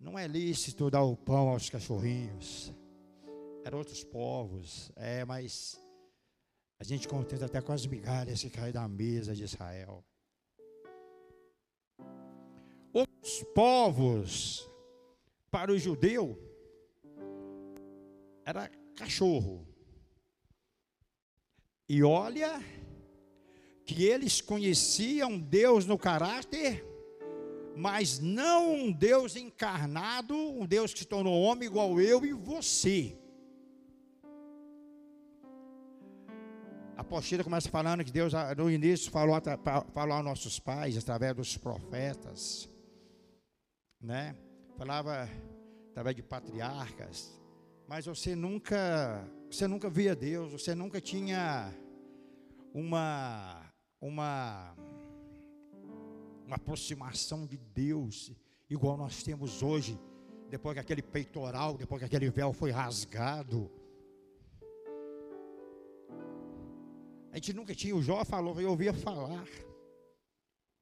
[0.00, 2.72] Não é lícito dar o pão aos cachorrinhos.
[3.64, 4.90] Eram outros povos.
[4.96, 5.78] É, mas
[6.84, 10.04] a gente contenta até com as migalhas que caem da mesa de Israel.
[12.92, 14.70] Outros povos,
[15.50, 16.38] para o judeu,
[18.44, 19.66] era cachorro.
[21.88, 22.62] E olha
[23.86, 26.84] que eles conheciam Deus no caráter,
[27.74, 33.23] mas não um Deus encarnado, um Deus que se tornou homem igual eu e você.
[37.04, 39.36] Apostila começa falando que Deus, no início, falou,
[39.92, 42.68] falou aos nossos pais, através dos profetas,
[44.00, 44.34] né?
[44.78, 45.28] Falava
[45.90, 47.38] através de patriarcas,
[47.86, 51.72] mas você nunca, você nunca via Deus, você nunca tinha
[52.72, 54.74] uma, uma,
[56.46, 58.32] uma aproximação de Deus,
[58.68, 60.00] igual nós temos hoje,
[60.48, 63.70] depois que aquele peitoral, depois que aquele véu foi rasgado.
[67.34, 69.44] A gente nunca tinha, o Jó falou, eu ouvia falar.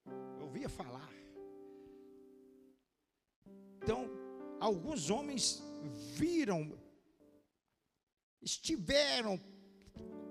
[0.04, 1.10] Eu ouvia falar.
[3.78, 4.10] Então,
[4.60, 5.62] alguns homens
[6.14, 6.78] viram,
[8.42, 9.40] estiveram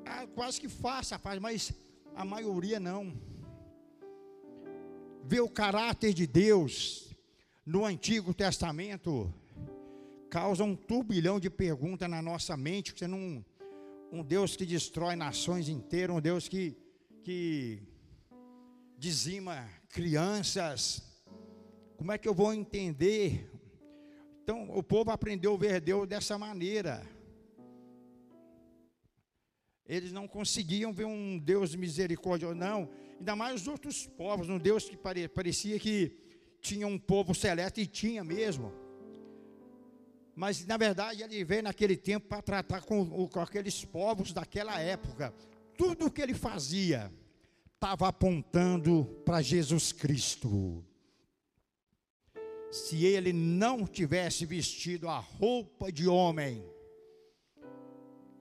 [0.05, 1.73] ah, quase que faça, mas
[2.15, 3.19] a maioria não.
[5.23, 7.15] Vê o caráter de Deus
[7.65, 9.33] no Antigo Testamento,
[10.29, 13.43] causa um turbilhão de perguntas na nossa mente, você não
[14.11, 16.75] um Deus que destrói nações inteiras, um Deus que,
[17.23, 17.81] que
[18.97, 21.01] dizima crianças.
[21.95, 23.49] Como é que eu vou entender?
[24.43, 27.07] Então, o povo aprendeu a ver Deus dessa maneira.
[29.85, 32.89] Eles não conseguiam ver um Deus de misericórdia, não.
[33.17, 36.17] Ainda mais os outros povos, um Deus que parecia que
[36.59, 38.73] tinha um povo celeste, e tinha mesmo.
[40.41, 45.31] Mas na verdade ele veio naquele tempo para tratar com, com aqueles povos daquela época.
[45.77, 47.13] Tudo o que ele fazia
[47.75, 50.83] estava apontando para Jesus Cristo.
[52.71, 56.65] Se ele não tivesse vestido a roupa de homem,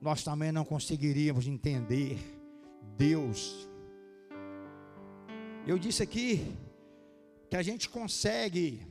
[0.01, 2.17] nós também não conseguiríamos entender
[2.97, 3.69] Deus.
[5.67, 6.51] Eu disse aqui
[7.47, 8.87] que a gente consegue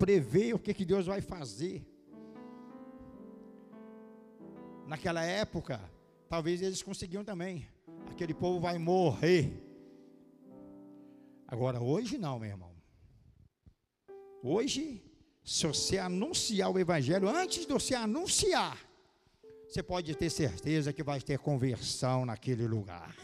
[0.00, 1.88] prever o que, que Deus vai fazer
[4.90, 5.80] naquela época,
[6.28, 7.64] talvez eles conseguiam também.
[8.10, 9.52] Aquele povo vai morrer.
[11.46, 12.72] Agora, hoje não, meu irmão.
[14.42, 15.00] Hoje,
[15.44, 18.76] se você anunciar o Evangelho, antes de você anunciar,
[19.68, 23.14] você pode ter certeza que vai ter conversão naquele lugar.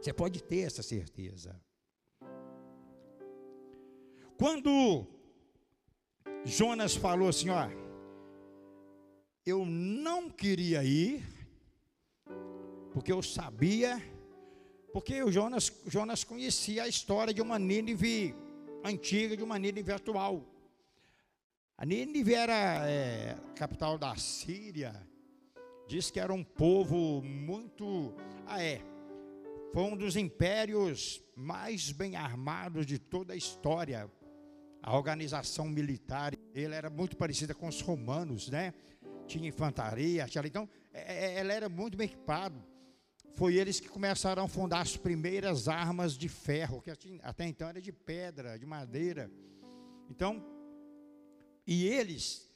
[0.00, 1.54] Você pode ter essa certeza.
[4.36, 5.06] Quando
[6.44, 7.68] Jonas falou assim, ó,
[9.44, 11.24] eu não queria ir,
[12.92, 14.00] porque eu sabia,
[14.92, 18.34] porque o Jonas, Jonas conhecia a história de uma Nínive
[18.84, 20.44] antiga, de uma Nínive atual.
[21.76, 24.94] A Nínive era é, capital da Síria,
[25.88, 28.14] diz que era um povo muito.
[28.46, 28.80] Ah, é.
[29.72, 34.08] Foi um dos impérios mais bem armados de toda a história.
[34.82, 38.74] A organização militar ele era muito parecida com os romanos, né?
[39.32, 42.56] Tinha infantaria, tinha, então é, é, ela era muito bem equipada.
[43.34, 46.90] Foi eles que começaram a fundar as primeiras armas de ferro, que
[47.22, 49.30] até então era de pedra, de madeira.
[50.10, 50.44] Então,
[51.66, 52.52] e eles,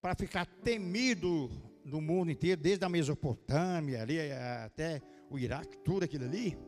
[0.00, 1.50] para ficar temido
[1.84, 4.18] no mundo inteiro, desde a Mesopotâmia ali
[4.64, 5.00] até
[5.30, 6.58] o Iraque, tudo aquilo ali,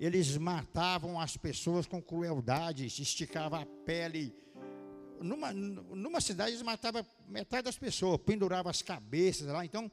[0.00, 4.34] eles matavam as pessoas com crueldade, esticavam a pele.
[5.22, 9.64] Numa, numa cidade eles matavam metade das pessoas, penduravam as cabeças lá.
[9.64, 9.90] Então,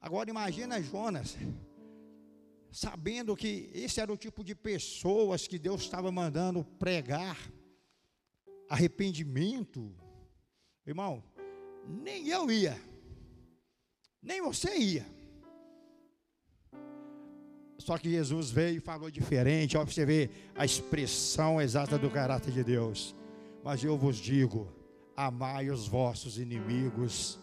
[0.00, 1.36] agora imagina Jonas,
[2.70, 7.38] sabendo que esse era o tipo de pessoas que Deus estava mandando pregar
[8.68, 9.94] arrependimento.
[10.86, 11.22] Irmão,
[11.86, 12.80] nem eu ia,
[14.22, 15.06] nem você ia.
[17.78, 19.76] Só que Jesus veio e falou diferente.
[19.76, 23.14] Olha você ver a expressão exata do caráter de Deus.
[23.64, 24.68] Mas eu vos digo:
[25.16, 27.38] amai os vossos inimigos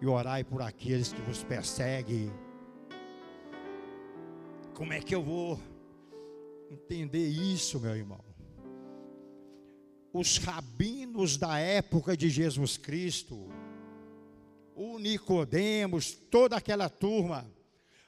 [0.00, 2.32] e orai por aqueles que vos perseguem.
[4.72, 5.60] Como é que eu vou
[6.70, 8.24] entender isso, meu irmão?
[10.14, 13.46] Os rabinos da época de Jesus Cristo,
[14.74, 17.46] o Nicodemos, toda aquela turma,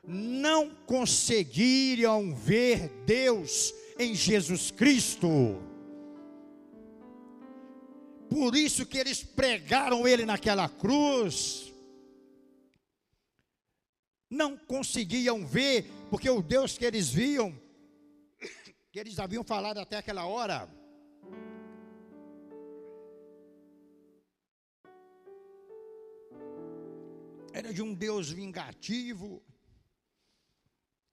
[0.02, 5.67] não conseguiriam ver Deus em Jesus Cristo.
[8.30, 11.72] Por isso que eles pregaram ele naquela cruz.
[14.30, 17.58] Não conseguiam ver, porque o Deus que eles viam,
[18.92, 20.68] que eles haviam falado até aquela hora,
[27.52, 29.42] era de um Deus vingativo,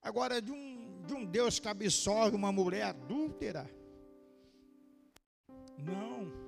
[0.06, 3.68] Agora, de um, de um Deus que absorve uma mulher adúltera.
[5.80, 6.45] Não.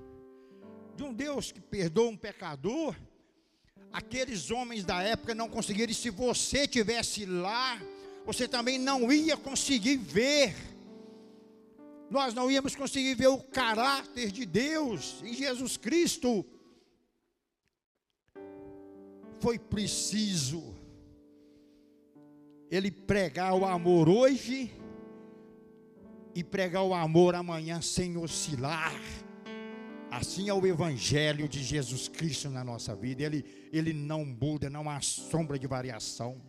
[0.97, 2.95] De um Deus que perdoa um pecador.
[3.93, 5.91] Aqueles homens da época não conseguiram.
[5.91, 7.79] E se você tivesse lá,
[8.25, 10.55] você também não ia conseguir ver.
[12.09, 16.43] Nós não íamos conseguir ver o caráter de Deus em Jesus Cristo.
[19.39, 20.75] Foi preciso
[22.71, 24.73] ele pregar o amor hoje
[26.33, 28.99] e pregar o amor amanhã sem oscilar.
[30.19, 33.21] Assim é o Evangelho de Jesus Cristo na nossa vida.
[33.21, 36.41] Ele, ele não muda, não há sombra de variação.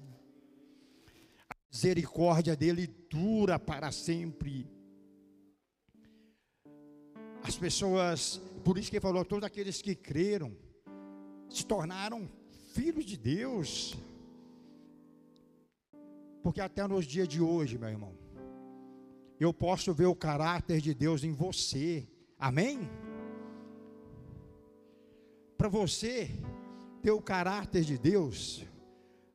[1.50, 4.66] A misericórdia dele dura para sempre.
[7.42, 10.56] As pessoas, por isso que ele falou, todos aqueles que creram
[11.50, 12.26] se tornaram
[12.72, 13.98] filhos de Deus.
[16.42, 18.14] Porque até nos dias de hoje, meu irmão,
[19.38, 22.08] eu posso ver o caráter de Deus em você.
[22.38, 22.88] Amém?
[25.58, 26.30] Para você
[27.02, 28.64] ter o caráter de Deus,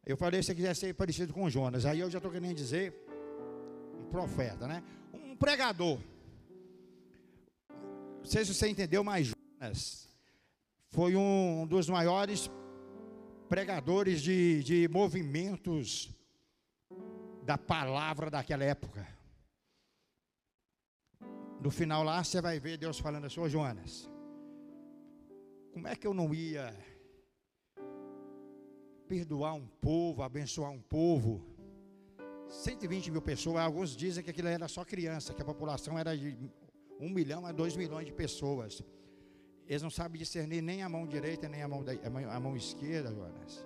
[0.05, 2.93] eu falei se você quiser ser parecido com Jonas, aí eu já estou querendo dizer
[3.99, 4.82] um profeta, né?
[5.13, 5.99] Um pregador.
[8.19, 10.07] Não sei se você entendeu, mas Jonas
[10.88, 12.49] foi um dos maiores
[13.49, 16.09] pregadores de, de movimentos
[17.43, 19.05] da palavra daquela época.
[21.59, 24.09] No final lá você vai ver Deus falando assim, ô Jonas,
[25.74, 26.71] como é que eu não ia
[29.07, 31.43] perdoar um povo, abençoar um povo?
[32.47, 36.38] 120 mil pessoas, alguns dizem que aquilo era só criança, que a população era de
[36.99, 38.84] 1 milhão a 2 milhões de pessoas.
[39.65, 42.39] Eles não sabem discernir nem a mão direita, nem a mão, da, a mão, a
[42.39, 43.65] mão esquerda, Jonas.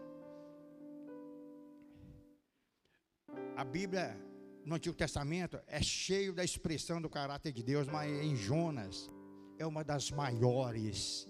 [3.55, 4.18] A Bíblia
[4.64, 9.12] no Antigo Testamento é cheio da expressão do caráter de Deus, mas em Jonas
[9.58, 11.28] é uma das maiores.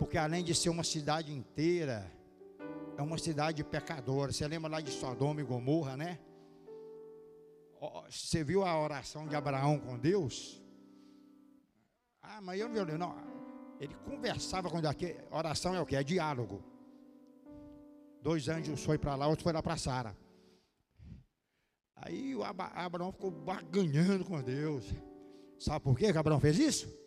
[0.00, 2.10] Porque além de ser uma cidade inteira,
[2.96, 4.32] é uma cidade pecadora.
[4.32, 6.18] Você lembra lá de Sodoma e Gomorra, né?
[8.08, 10.60] Você viu a oração de Abraão com Deus?
[12.22, 13.14] Ah, mas eu não vi, não.
[13.78, 14.96] Ele conversava com Deus.
[15.30, 15.94] Oração é o que?
[15.94, 16.64] É diálogo.
[18.22, 20.16] Dois anjos foi para lá, outro foi lá para Sara.
[21.94, 24.86] Aí o Abraão ficou barganhando com Deus.
[25.58, 26.99] Sabe por quê que Abraão fez isso?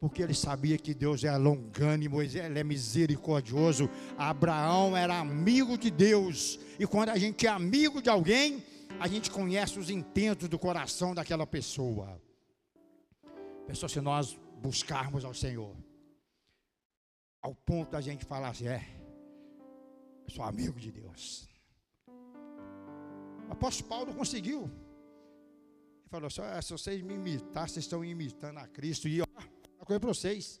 [0.00, 3.88] Porque ele sabia que Deus é longânimo, ele é misericordioso.
[4.16, 6.58] Abraão era amigo de Deus.
[6.78, 8.64] E quando a gente é amigo de alguém,
[8.98, 12.18] a gente conhece os intentos do coração daquela pessoa.
[13.66, 15.76] Pessoal, se nós buscarmos ao Senhor,
[17.42, 18.82] ao ponto da gente falar assim, é,
[20.24, 21.46] eu sou amigo de Deus.
[23.48, 24.62] O apóstolo Paulo conseguiu.
[24.62, 29.06] Ele falou se vocês me imitar, vocês estão imitando a Cristo.
[29.06, 29.26] E ó,
[29.90, 30.60] coisa para vocês.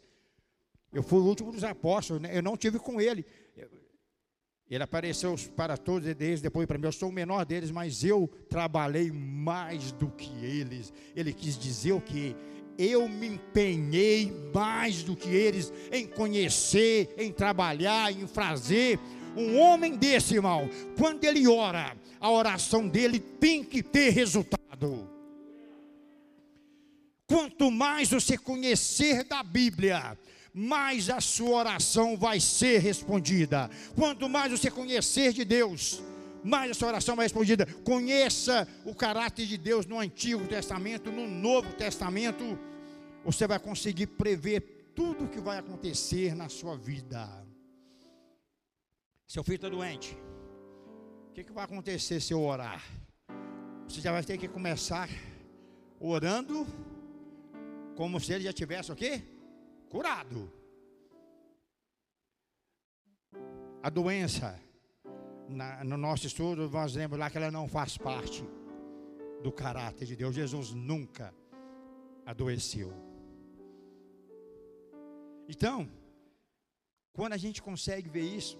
[0.92, 2.36] Eu fui o último dos apóstolos, né?
[2.36, 3.24] eu não tive com ele.
[4.68, 6.84] Ele apareceu para todos eles, depois para mim.
[6.84, 10.92] Eu sou o menor deles, mas eu trabalhei mais do que eles.
[11.14, 12.36] Ele quis dizer o que?
[12.78, 18.98] Eu me empenhei mais do que eles em conhecer, em trabalhar, em fazer
[19.36, 25.09] Um homem desse, irmão, quando ele ora, a oração dele tem que ter resultado.
[27.30, 30.18] Quanto mais você conhecer da Bíblia,
[30.52, 33.70] mais a sua oração vai ser respondida.
[33.94, 36.02] Quanto mais você conhecer de Deus,
[36.42, 37.66] mais a sua oração vai respondida.
[37.84, 42.58] Conheça o caráter de Deus no Antigo Testamento, no Novo Testamento,
[43.24, 47.28] você vai conseguir prever tudo o que vai acontecer na sua vida.
[49.28, 50.18] Seu filho está doente.
[51.28, 52.82] O que, que vai acontecer se eu orar?
[53.86, 55.08] Você já vai ter que começar
[56.00, 56.66] orando
[57.96, 59.22] como se ele já tivesse o quê?
[59.88, 60.52] Curado.
[63.82, 64.60] A doença,
[65.48, 68.44] na, no nosso estudo, nós lemos lá que ela não faz parte
[69.42, 70.34] do caráter de Deus.
[70.34, 71.34] Jesus nunca
[72.26, 72.92] adoeceu.
[75.48, 75.90] Então,
[77.12, 78.58] quando a gente consegue ver isso,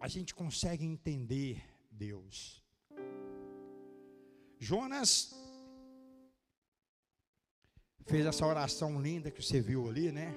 [0.00, 2.62] a gente consegue entender Deus.
[4.58, 5.34] Jonas
[8.06, 10.34] fez essa oração linda que você viu ali, né?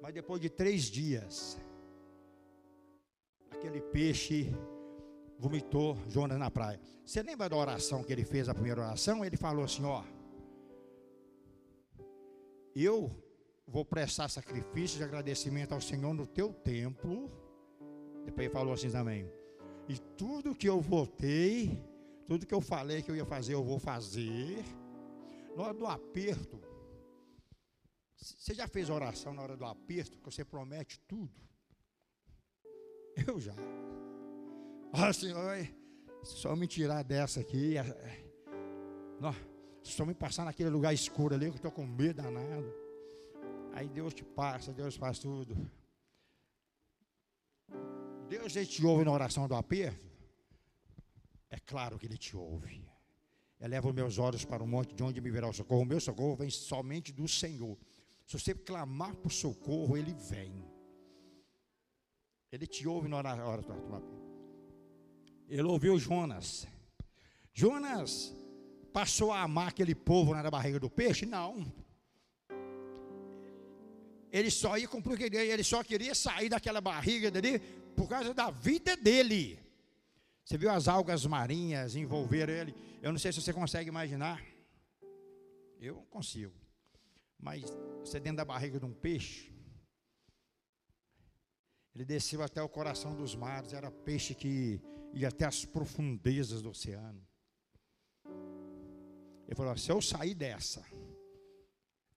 [0.00, 1.58] Mas depois de três dias,
[3.50, 4.52] aquele peixe
[5.38, 6.80] vomitou Jonas na praia.
[7.04, 9.24] Você lembra da oração que ele fez, a primeira oração?
[9.24, 10.02] Ele falou assim: Ó,
[12.74, 13.10] eu
[13.66, 17.30] vou prestar sacrifício de agradecimento ao Senhor no teu templo.
[18.24, 19.30] Depois ele falou assim também:
[19.88, 21.82] E tudo que eu votei,
[22.26, 24.64] tudo que eu falei que eu ia fazer, eu vou fazer.
[25.56, 26.60] Na hora do aperto,
[28.14, 31.40] você já fez oração na hora do aperto, que você promete tudo?
[33.26, 33.54] Eu já.
[34.92, 35.66] Olha, Senhor,
[36.22, 37.74] só me tirar dessa aqui.
[39.82, 42.70] Só me passar naquele lugar escuro ali, que eu estou com medo danado.
[43.72, 45.56] Aí Deus te passa, Deus faz tudo.
[48.28, 50.04] Deus ele te ouve na oração do aperto?
[51.48, 52.84] É claro que ele te ouve.
[53.60, 55.82] Eleva meus olhos para o monte de onde me virá o socorro.
[55.82, 57.76] O meu socorro vem somente do Senhor.
[58.26, 60.64] Se você clamar por socorro, ele vem.
[62.52, 64.26] Ele te ouve na hora aperto.
[65.48, 66.66] Ele ouviu Jonas.
[67.54, 68.34] Jonas
[68.92, 71.24] passou a amar aquele povo na barriga do peixe?
[71.24, 71.70] Não.
[74.30, 77.58] Ele só ia cumprir o que ele só queria sair daquela barriga dele
[77.94, 79.65] por causa da vida dele.
[80.46, 82.72] Você viu as algas marinhas envolver ele?
[83.02, 84.40] Eu não sei se você consegue imaginar.
[85.80, 86.54] Eu não consigo.
[87.36, 87.64] Mas
[87.98, 89.52] você dentro da barriga de um peixe,
[91.92, 94.80] ele desceu até o coração dos mares, era peixe que
[95.12, 97.26] ia até as profundezas do oceano.
[99.46, 100.84] Ele falou: se eu sair dessa,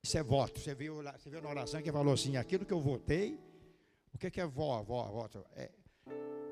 [0.03, 0.59] isso é voto.
[0.59, 3.39] Você viu, você viu na oração que falou assim: aquilo que eu votei,
[4.13, 5.43] o que, é vó, voto?
[5.53, 5.71] É,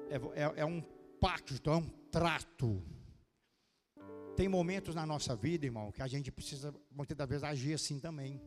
[0.09, 0.82] é, é, é um
[1.20, 2.84] pacto, é um trato.
[4.36, 7.99] Tem momentos na nossa vida, irmão, que a gente precisa, muitas das vezes, agir assim
[7.99, 8.41] também.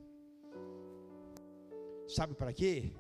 [2.09, 2.93] Sabe para quê?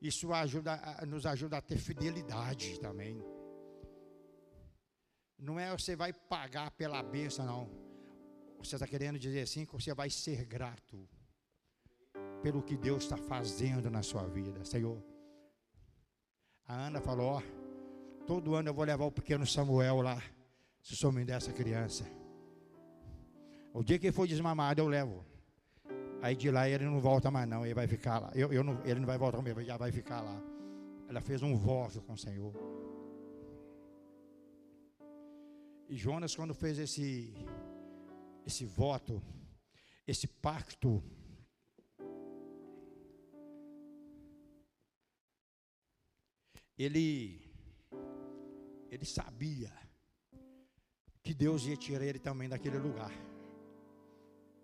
[0.00, 3.22] Isso ajuda, nos ajuda a ter fidelidade também.
[5.38, 7.70] Não é você vai pagar pela bênção, não.
[8.58, 11.08] Você está querendo dizer assim que você vai ser grato
[12.42, 15.02] pelo que Deus está fazendo na sua vida, Senhor.
[16.66, 17.63] A Ana falou: ó,
[18.26, 20.22] todo ano eu vou levar o pequeno Samuel lá,
[20.82, 22.04] se o essa criança.
[23.72, 25.24] O dia que ele for desmamado, eu levo.
[26.22, 28.30] Aí de lá ele não volta mais, não, ele vai ficar lá.
[28.34, 30.40] Eu, eu não, ele não vai voltar mesmo, ele já vai ficar lá.
[31.08, 32.54] Ela fez um voto com o Senhor.
[35.88, 37.34] E Jonas, quando fez esse,
[38.46, 39.22] esse voto,
[40.06, 41.02] esse pacto,
[46.78, 47.43] ele,
[48.94, 49.72] ele sabia
[51.22, 53.12] que Deus ia tirar ele também daquele lugar.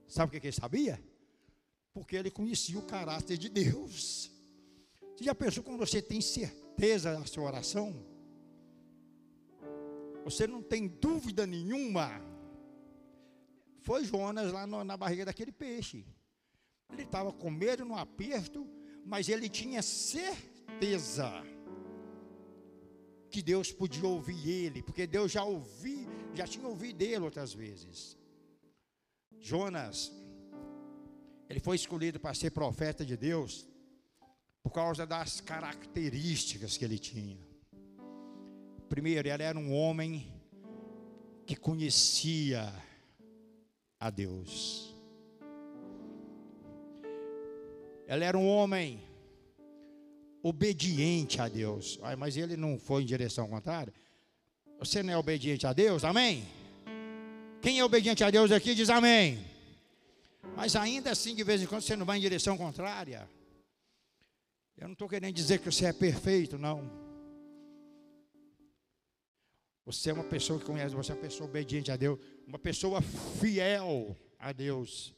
[0.06, 1.02] Sabe o que ele sabia?
[1.92, 4.30] Porque ele conhecia o caráter de Deus.
[5.16, 8.06] Você já pensou quando você tem certeza da sua oração?
[10.24, 12.20] Você não tem dúvida nenhuma.
[13.80, 16.04] Foi Jonas lá no, na barriga daquele peixe.
[16.92, 18.66] Ele estava com medo no aperto,
[19.04, 21.42] mas ele tinha certeza
[23.30, 28.16] que Deus podia ouvir ele, porque Deus já ouvi, já tinha ouvido ele outras vezes.
[29.38, 30.12] Jonas,
[31.48, 33.66] ele foi escolhido para ser profeta de Deus
[34.62, 37.38] por causa das características que ele tinha.
[38.88, 40.32] Primeiro, ele era um homem
[41.46, 42.72] que conhecia
[43.98, 44.94] a Deus.
[48.06, 49.00] Ele era um homem
[50.42, 51.98] obediente a Deus.
[52.02, 53.92] Ai, mas ele não foi em direção contrária.
[54.78, 56.04] Você não é obediente a Deus?
[56.04, 56.46] Amém?
[57.60, 59.38] Quem é obediente a Deus aqui diz amém.
[60.56, 63.28] Mas ainda assim, de vez em quando, você não vai em direção contrária.
[64.76, 66.90] Eu não estou querendo dizer que você é perfeito, não.
[69.84, 73.02] Você é uma pessoa que conhece, você é uma pessoa obediente a Deus, uma pessoa
[73.02, 75.14] fiel a Deus.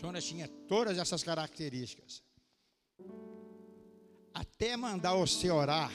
[0.00, 2.22] Jonas tinha todas essas características.
[4.34, 5.92] Até mandar você orar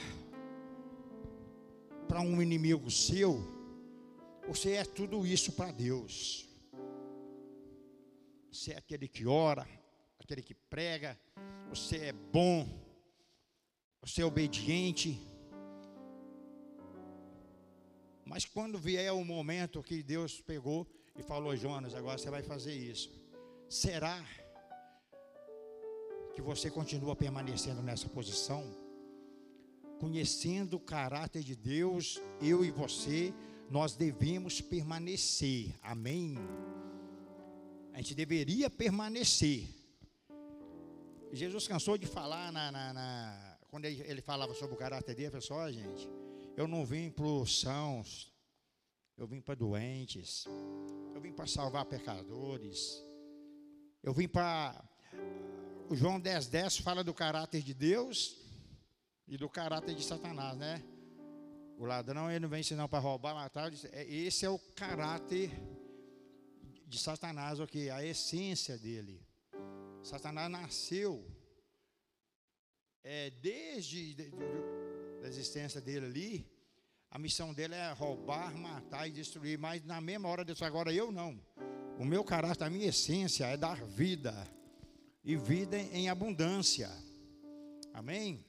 [2.08, 3.38] para um inimigo seu,
[4.48, 6.48] você é tudo isso para Deus.
[8.50, 9.68] Você é aquele que ora,
[10.18, 11.20] aquele que prega,
[11.68, 12.66] você é bom,
[14.02, 15.22] você é obediente.
[18.24, 22.74] Mas quando vier o momento que Deus pegou e falou, Jonas, agora você vai fazer
[22.74, 23.12] isso.
[23.68, 24.26] Será
[26.40, 28.64] que você continua permanecendo nessa posição?
[30.00, 33.34] Conhecendo o caráter de Deus, eu e você,
[33.70, 35.76] nós devemos permanecer.
[35.84, 36.38] Amém?
[37.94, 39.68] A gente deveria permanecer.
[41.34, 45.32] Jesus cansou de falar na, na, na quando ele, ele, falava sobre o caráter dele,
[45.32, 46.10] pessoal, assim, gente,
[46.56, 48.34] eu não vim para os sãos,
[49.18, 50.46] eu vim para doentes,
[51.14, 53.04] eu vim para salvar pecadores,
[54.02, 54.82] eu vim para.
[55.90, 58.38] O João 10,10 10 fala do caráter de Deus
[59.28, 60.84] e do caráter de Satanás, né?
[61.80, 63.72] O ladrão ele não vem senão para roubar, matar.
[63.92, 65.50] É, esse é o caráter
[66.86, 67.90] de Satanás, o que?
[67.90, 69.20] A essência dele.
[70.04, 71.26] Satanás nasceu
[73.04, 76.52] é, desde de, de, de, a existência dele ali.
[77.10, 79.58] A missão dele é roubar, matar e destruir.
[79.58, 81.44] Mas na mesma hora disso, agora eu não.
[81.98, 84.59] O meu caráter, a minha essência é dar vida.
[85.24, 86.89] E vida em abundância.
[87.93, 88.43] Amém?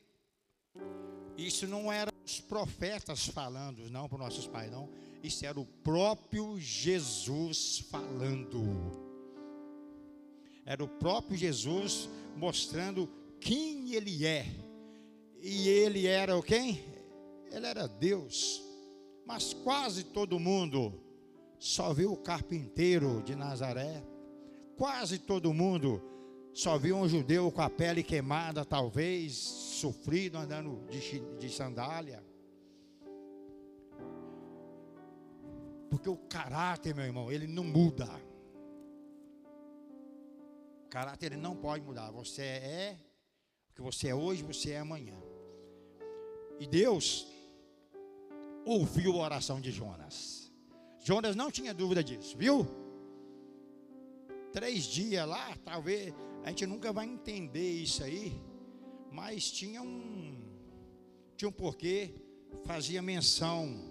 [1.37, 4.89] Isso não era os profetas falando, não, para os nossos pais, não.
[5.23, 8.63] Isso era o próprio Jesus falando.
[10.65, 13.09] Era o próprio Jesus mostrando
[13.41, 14.47] quem ele é.
[15.41, 16.85] E ele era o quem?
[17.51, 18.63] Ele era Deus.
[19.27, 21.01] Mas quase todo mundo
[21.59, 24.03] só viu o carpinteiro de Nazaré.
[24.77, 26.03] Quase todo mundo
[26.53, 32.25] só viu um judeu com a pele queimada, talvez, sofrido, andando de, de sandália.
[35.89, 38.09] Porque o caráter, meu irmão, ele não muda.
[40.85, 42.11] O caráter ele não pode mudar.
[42.11, 42.97] Você é
[43.71, 45.17] o que você é hoje, você é amanhã.
[46.59, 47.27] E Deus
[48.65, 50.53] ouviu a oração de Jonas.
[51.03, 52.67] Jonas não tinha dúvida disso, viu?
[54.53, 56.13] Três dias lá, talvez
[56.45, 58.41] a gente nunca vai entender isso aí,
[59.11, 60.51] mas tinha um
[61.37, 62.15] tinha um porquê,
[62.67, 63.91] fazia menção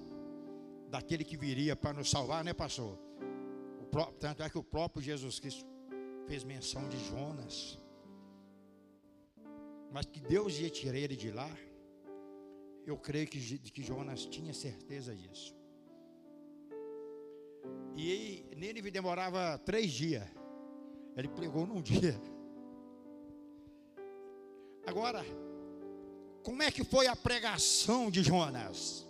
[0.89, 2.97] daquele que viria para nos salvar, né, pastor?
[3.81, 5.65] O, tanto é que o próprio Jesus Cristo
[6.27, 7.79] fez menção de Jonas.
[9.91, 11.49] Mas que Deus ia tirar ele de lá,
[12.85, 15.55] eu creio que, que Jonas tinha certeza disso.
[17.95, 20.27] E nele demorava três dias.
[21.17, 22.15] Ele pregou num dia.
[24.85, 25.23] Agora,
[26.43, 29.09] como é que foi a pregação de Jonas?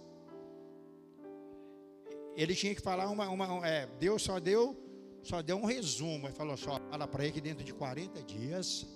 [2.42, 4.78] ele tinha que falar uma, uma é, Deus só deu,
[5.22, 6.26] só deu um resumo.
[6.28, 8.88] Ele falou só, fala para ele que dentro de 40 dias,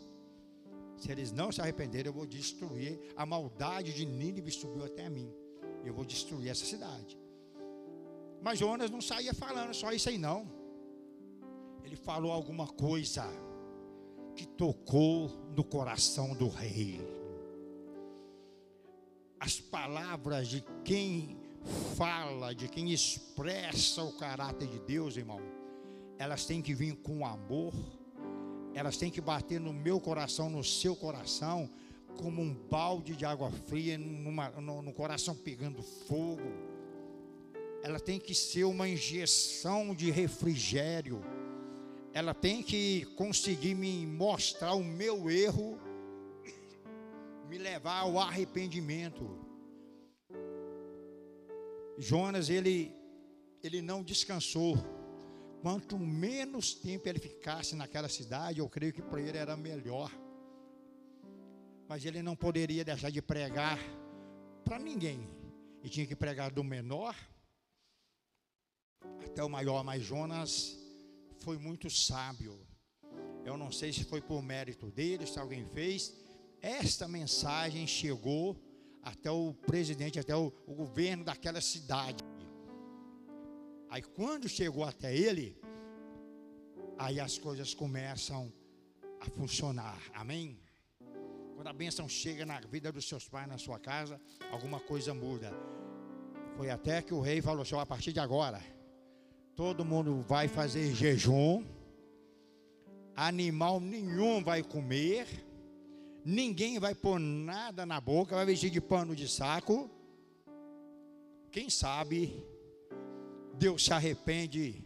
[0.95, 2.99] se eles não se arrependerem, eu vou destruir.
[3.17, 5.29] A maldade de Nínive subiu até mim.
[5.83, 7.19] Eu vou destruir essa cidade.
[8.41, 10.49] Mas Jonas não saía falando só isso aí não.
[11.83, 13.25] Ele falou alguma coisa
[14.35, 16.99] que tocou no coração do rei.
[19.39, 21.37] As palavras de quem
[21.95, 25.41] fala, de quem expressa o caráter de Deus, irmão,
[26.17, 27.73] elas têm que vir com amor,
[28.73, 31.69] elas têm que bater no meu coração, no seu coração,
[32.17, 36.51] como um balde de água fria numa, no, no coração pegando fogo.
[37.83, 41.21] Ela tem que ser uma injeção de refrigério.
[42.13, 45.79] Ela tem que conseguir me mostrar o meu erro,
[47.49, 49.43] me levar ao arrependimento.
[51.97, 52.95] Jonas, ele,
[53.63, 54.77] ele não descansou.
[55.63, 60.11] Quanto menos tempo ele ficasse naquela cidade, eu creio que para ele era melhor.
[61.87, 63.79] Mas ele não poderia deixar de pregar
[64.63, 65.27] para ninguém.
[65.81, 67.15] E tinha que pregar do menor
[69.25, 69.83] até o maior.
[69.83, 70.82] Mas Jonas
[71.43, 72.53] foi muito sábio.
[73.45, 76.13] Eu não sei se foi por mérito dele, se alguém fez.
[76.61, 78.57] esta mensagem chegou
[79.11, 82.23] até o presidente, até o, o governo daquela cidade.
[83.89, 85.47] Aí quando chegou até ele,
[86.97, 88.51] aí as coisas começam
[89.19, 90.01] a funcionar.
[90.13, 90.57] Amém?
[91.55, 94.19] Quando a bênção chega na vida dos seus pais, na sua casa,
[94.49, 95.51] alguma coisa muda.
[96.55, 98.61] Foi até que o rei falou assim: a partir de agora,
[99.55, 101.63] todo mundo vai fazer jejum,
[103.15, 105.27] animal nenhum vai comer,
[106.25, 109.89] ninguém vai pôr nada na boca, vai vestir de pano de saco.
[111.51, 112.43] Quem sabe
[113.53, 114.83] Deus se arrepende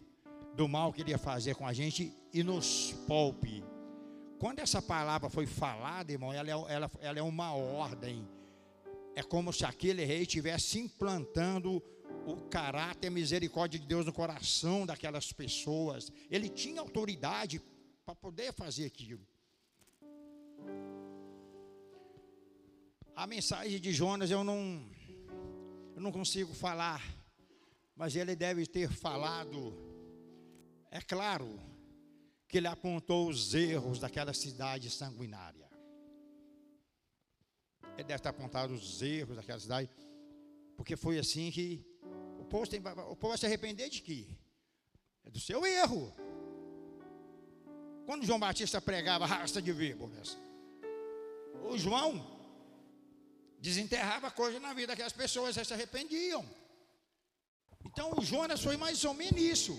[0.54, 3.64] do mal que ele ia fazer com a gente e nos poupe.
[4.38, 8.28] Quando essa palavra foi falada, irmão, ela é, ela, ela é uma ordem.
[9.16, 11.82] É como se aquele rei estivesse implantando
[12.28, 16.12] o caráter, a misericórdia de Deus no coração daquelas pessoas.
[16.30, 17.62] Ele tinha autoridade
[18.06, 19.26] para poder fazer aquilo.
[23.16, 24.86] A mensagem de Jonas eu não,
[25.96, 27.02] eu não consigo falar,
[27.96, 29.74] mas ele deve ter falado.
[30.92, 31.58] É claro
[32.46, 35.68] que ele apontou os erros daquela cidade sanguinária.
[37.98, 39.90] Ele deve ter apontado os erros daquela cidade,
[40.76, 41.84] porque foi assim que
[42.48, 44.28] povo, tem, o povo vai se arrepender de quê?
[45.24, 46.14] É do seu erro.
[48.06, 50.38] Quando João Batista pregava raça de víboras,
[51.70, 52.38] o João
[53.60, 56.46] desenterrava coisas na vida que as pessoas se arrependiam.
[57.86, 59.78] Então o Jonas foi mais ou menos isso.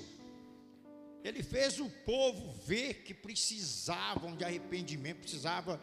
[1.24, 5.80] Ele fez o povo ver que precisavam de arrependimento, precisava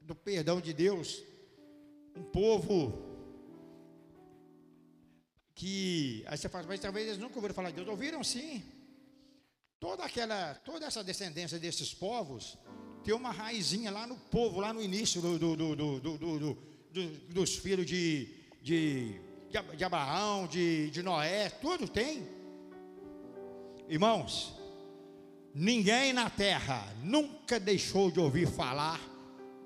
[0.00, 1.22] do perdão de Deus.
[2.14, 3.05] Um povo
[5.56, 7.88] que aí você fala, mas talvez eles nunca ouviram falar de Deus.
[7.88, 8.62] Ouviram sim.
[9.80, 12.58] Toda aquela, toda essa descendência desses povos
[13.02, 16.58] tem uma raizinha lá no povo, lá no início do, do, do,
[17.30, 18.28] dos filhos de,
[18.60, 19.18] de,
[19.76, 22.28] de Abraão, de, de Noé, tudo tem.
[23.88, 24.54] Irmãos,
[25.54, 29.00] ninguém na terra nunca deixou de ouvir falar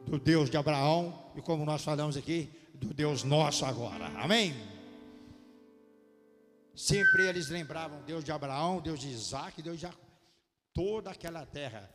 [0.07, 4.07] do Deus de Abraão e como nós falamos aqui, do Deus nosso agora.
[4.19, 4.70] Amém?
[6.81, 10.01] Sempre eles lembravam Deus de Abraão, Deus de Isaac, Deus de Jacó.
[10.73, 11.95] Toda aquela terra.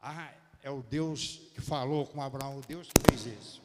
[0.00, 3.60] Ah, é o Deus que falou com Abraão, o Deus que fez isso.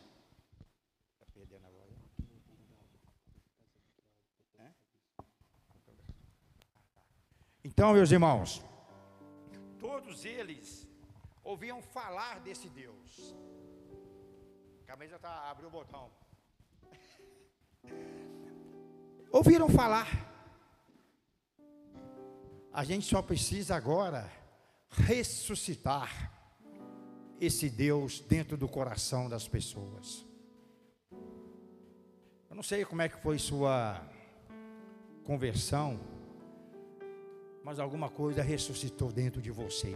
[7.63, 8.63] Então, meus irmãos,
[9.79, 10.87] todos eles
[11.43, 13.35] ouviam falar desse Deus.
[14.81, 16.09] A camisa tá abriu o botão.
[19.31, 20.34] Ouviram falar.
[22.75, 24.29] A gente só precisa agora
[24.89, 26.31] ressuscitar
[27.39, 30.25] esse Deus dentro do coração das pessoas.
[32.49, 33.99] Eu não sei como é que foi sua
[35.23, 35.99] conversão
[37.65, 39.95] mas alguma coisa ressuscitou dentro de você.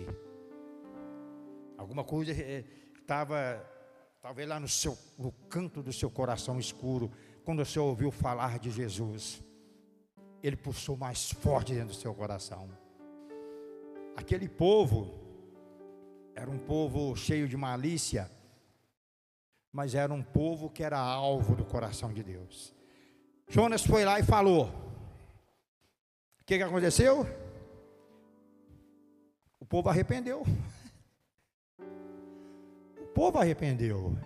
[1.78, 3.64] Alguma coisa estava, eh,
[4.24, 7.12] talvez lá no, seu, no canto do seu coração escuro,
[7.46, 9.40] quando você ouviu falar de Jesus,
[10.42, 12.70] ele pulsou mais forte dentro do seu coração.
[14.16, 15.14] Aquele povo
[16.36, 18.30] era um povo cheio de malícia,
[19.72, 22.74] mas era um povo que era alvo do coração de Deus.
[23.48, 24.66] Jonas foi lá e falou.
[26.42, 27.26] O que, que aconteceu?
[29.60, 30.44] O povo arrependeu.
[32.98, 34.18] O povo arrependeu.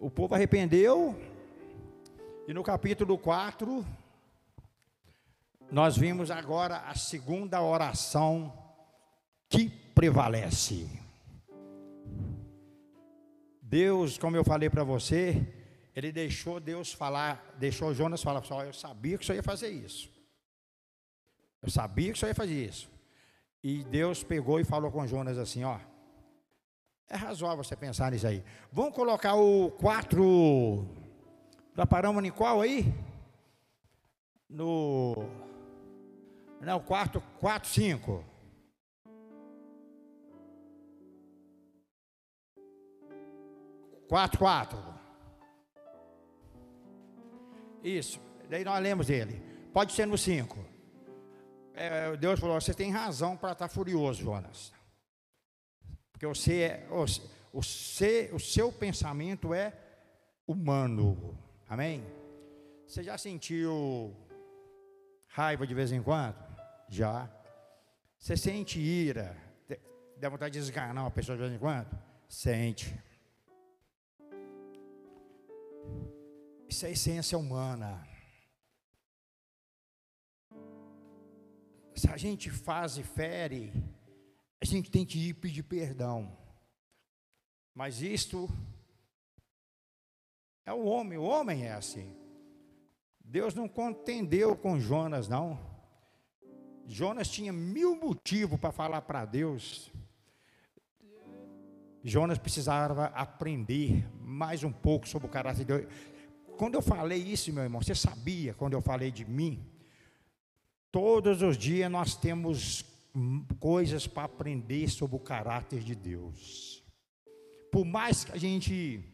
[0.00, 1.14] O povo arrependeu.
[2.46, 3.84] E no capítulo 4,
[5.70, 8.52] nós vimos agora a segunda oração
[9.48, 10.88] que prevalece.
[13.62, 15.46] Deus, como eu falei para você,
[15.94, 20.10] ele deixou Deus falar, deixou Jonas falar, pessoal, eu sabia que você ia fazer isso.
[21.60, 22.90] Eu sabia que você ia fazer isso.
[23.62, 25.78] E Deus pegou e falou com Jonas assim: ó,
[27.08, 28.44] é razoável você pensar nisso aí.
[28.72, 30.86] Vamos colocar o 4.
[31.76, 32.94] Já paramos em qual aí?
[34.48, 35.47] No.
[36.60, 38.24] Não, 4, 4, 5.
[44.08, 44.78] Quatro, quatro.
[47.82, 48.20] Isso.
[48.48, 49.40] Daí nós lemos ele.
[49.72, 50.68] Pode ser no 5
[51.78, 54.72] é, Deus falou: você tem razão para estar tá furioso, Jonas.
[56.10, 56.88] Porque você é,
[57.52, 59.72] o, ser, o seu pensamento é
[60.46, 61.38] humano.
[61.68, 62.04] Amém?
[62.84, 64.16] Você já sentiu
[65.28, 66.47] raiva de vez em quando?
[66.88, 67.30] Já.
[68.18, 69.36] Você sente ira?
[70.16, 71.96] Dá vontade de esganar uma pessoa de vez em quando?
[72.28, 72.98] Sente.
[76.68, 78.06] Isso é essência humana.
[81.94, 83.72] Se a gente faz e fere,
[84.60, 86.36] a gente tem que ir pedir perdão.
[87.74, 88.48] Mas isto
[90.66, 92.14] é o homem, o homem é assim.
[93.20, 95.67] Deus não contendeu com Jonas, não.
[96.90, 99.90] Jonas tinha mil motivos para falar para Deus.
[102.02, 105.86] Jonas precisava aprender mais um pouco sobre o caráter de Deus.
[106.56, 109.62] Quando eu falei isso, meu irmão, você sabia quando eu falei de mim?
[110.90, 112.82] Todos os dias nós temos
[113.60, 116.82] coisas para aprender sobre o caráter de Deus.
[117.70, 119.04] Por mais que a gente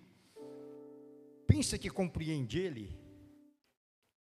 [1.44, 2.96] pense que compreende Ele,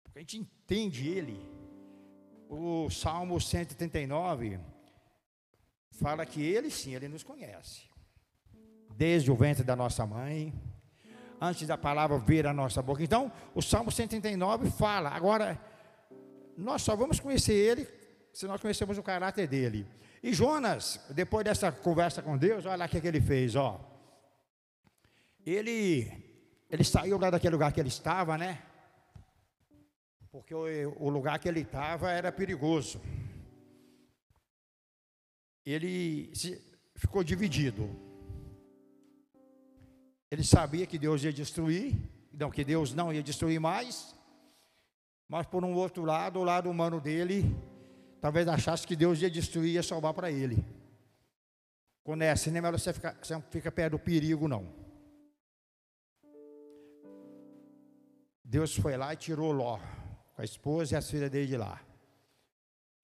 [0.03, 1.39] porque a gente entende Ele,
[2.49, 4.59] o Salmo 139
[5.91, 7.83] fala que Ele sim, Ele nos conhece.
[8.95, 10.51] Desde o ventre da nossa mãe,
[11.39, 13.03] antes da palavra vir à nossa boca.
[13.03, 15.59] Então, o Salmo 139 fala, agora
[16.57, 17.87] nós só vamos conhecer ele
[18.33, 19.87] se nós conhecemos o caráter dele.
[20.21, 23.55] E Jonas, depois dessa conversa com Deus, olha lá o que, é que ele fez,
[23.55, 23.79] ó.
[25.45, 26.11] Ele,
[26.69, 28.61] ele saiu lá daquele lugar que ele estava, né?
[30.31, 33.01] Porque o, lugar que ele estava era perigoso.
[35.65, 36.31] Ele
[36.95, 37.89] ficou dividido.
[40.31, 41.95] Ele sabia que Deus ia destruir,
[42.31, 44.15] não, que Deus não ia destruir mais.
[45.27, 47.43] Mas por um outro lado, o lado humano dele,
[48.21, 50.63] talvez achasse que Deus ia destruir e ia salvar para ele.
[52.03, 54.71] Quando é assim, nem é melhor você ficar, você não fica perto do perigo, não.
[58.43, 59.79] Deus foi lá e tirou Ló,
[60.39, 61.81] com a esposa e as filhas dele de lá.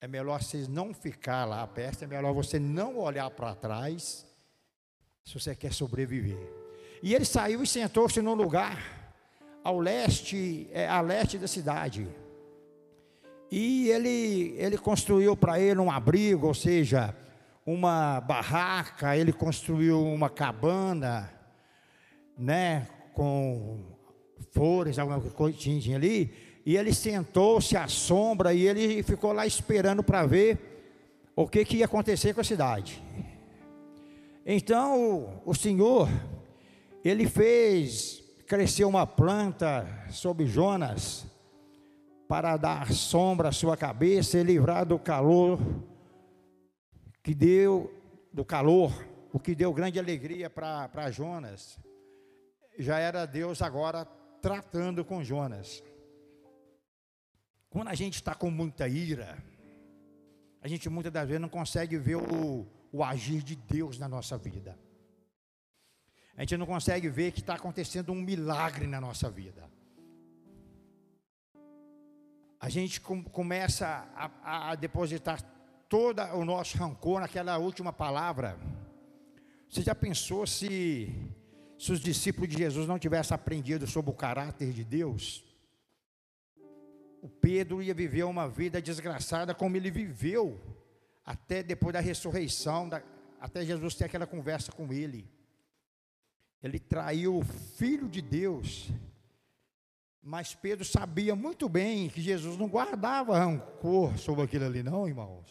[0.00, 4.26] É melhor vocês não ficar lá perto, é melhor você não olhar para trás,
[5.22, 6.38] se você quer sobreviver.
[7.02, 9.12] E ele saiu e sentou-se num lugar
[9.62, 12.08] ao leste, é, a leste da cidade.
[13.50, 17.14] E ele, ele construiu para ele um abrigo, ou seja,
[17.66, 21.30] uma barraca, ele construiu uma cabana,
[22.38, 23.84] né, com
[24.52, 30.26] flores, alguma coisinha ali, e ele sentou-se à sombra e ele ficou lá esperando para
[30.26, 30.58] ver
[31.36, 33.00] o que, que ia acontecer com a cidade.
[34.44, 36.08] Então, o, o Senhor,
[37.04, 41.26] ele fez cresceu uma planta sob Jonas
[42.28, 45.60] para dar sombra à sua cabeça e livrar do calor
[47.22, 47.92] que deu
[48.32, 48.92] do calor,
[49.32, 51.78] o que deu grande alegria para Jonas.
[52.78, 54.04] Já era Deus agora
[54.42, 55.82] tratando com Jonas.
[57.76, 59.36] Quando a gente está com muita ira,
[60.62, 64.38] a gente muitas das vezes não consegue ver o, o agir de Deus na nossa
[64.38, 64.78] vida
[66.36, 69.70] a gente não consegue ver que está acontecendo um milagre na nossa vida.
[72.60, 75.40] A gente com, começa a, a depositar
[75.88, 78.58] todo o nosso rancor naquela última palavra.
[79.68, 81.10] Você já pensou se,
[81.78, 85.45] se os discípulos de Jesus não tivessem aprendido sobre o caráter de Deus?
[87.26, 90.60] O Pedro ia viver uma vida desgraçada como ele viveu,
[91.24, 93.02] até depois da ressurreição, da,
[93.40, 95.28] até Jesus ter aquela conversa com ele.
[96.62, 98.92] Ele traiu o filho de Deus.
[100.22, 105.50] Mas Pedro sabia muito bem que Jesus não guardava rancor sobre aquilo ali, não, irmãos.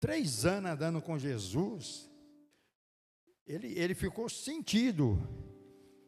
[0.00, 2.10] Três anos andando com Jesus,
[3.46, 5.16] ele, ele ficou sentido.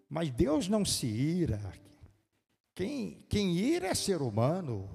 [0.09, 1.61] Mas Deus não se ira.
[2.75, 4.89] Quem, quem ira é ser humano.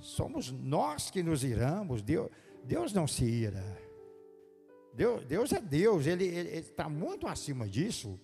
[0.00, 2.02] Somos nós que nos iramos.
[2.02, 2.30] Deus,
[2.64, 3.64] Deus não se ira.
[4.94, 8.20] Deus, Deus é Deus, Ele está muito acima disso.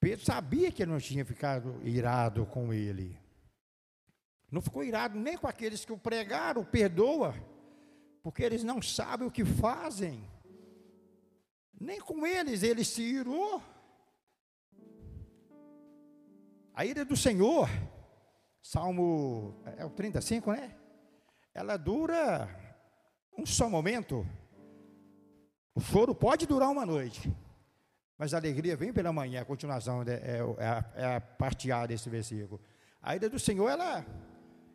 [0.00, 3.18] Pedro sabia que não tinha ficado irado com ele.
[4.50, 7.34] Não ficou irado nem com aqueles que o pregaram, perdoa,
[8.22, 10.24] porque eles não sabem o que fazem.
[11.78, 13.62] Nem com eles ele se irou.
[16.78, 17.68] A ira do Senhor,
[18.62, 20.76] Salmo é o 35, né?
[21.52, 22.48] Ela dura
[23.36, 24.24] um só momento,
[25.74, 27.36] o choro pode durar uma noite,
[28.16, 31.72] mas a alegria vem pela manhã, a continuação né, é, é, a, é a parte
[31.72, 32.60] A desse versículo.
[33.02, 34.06] A ida do Senhor, ela,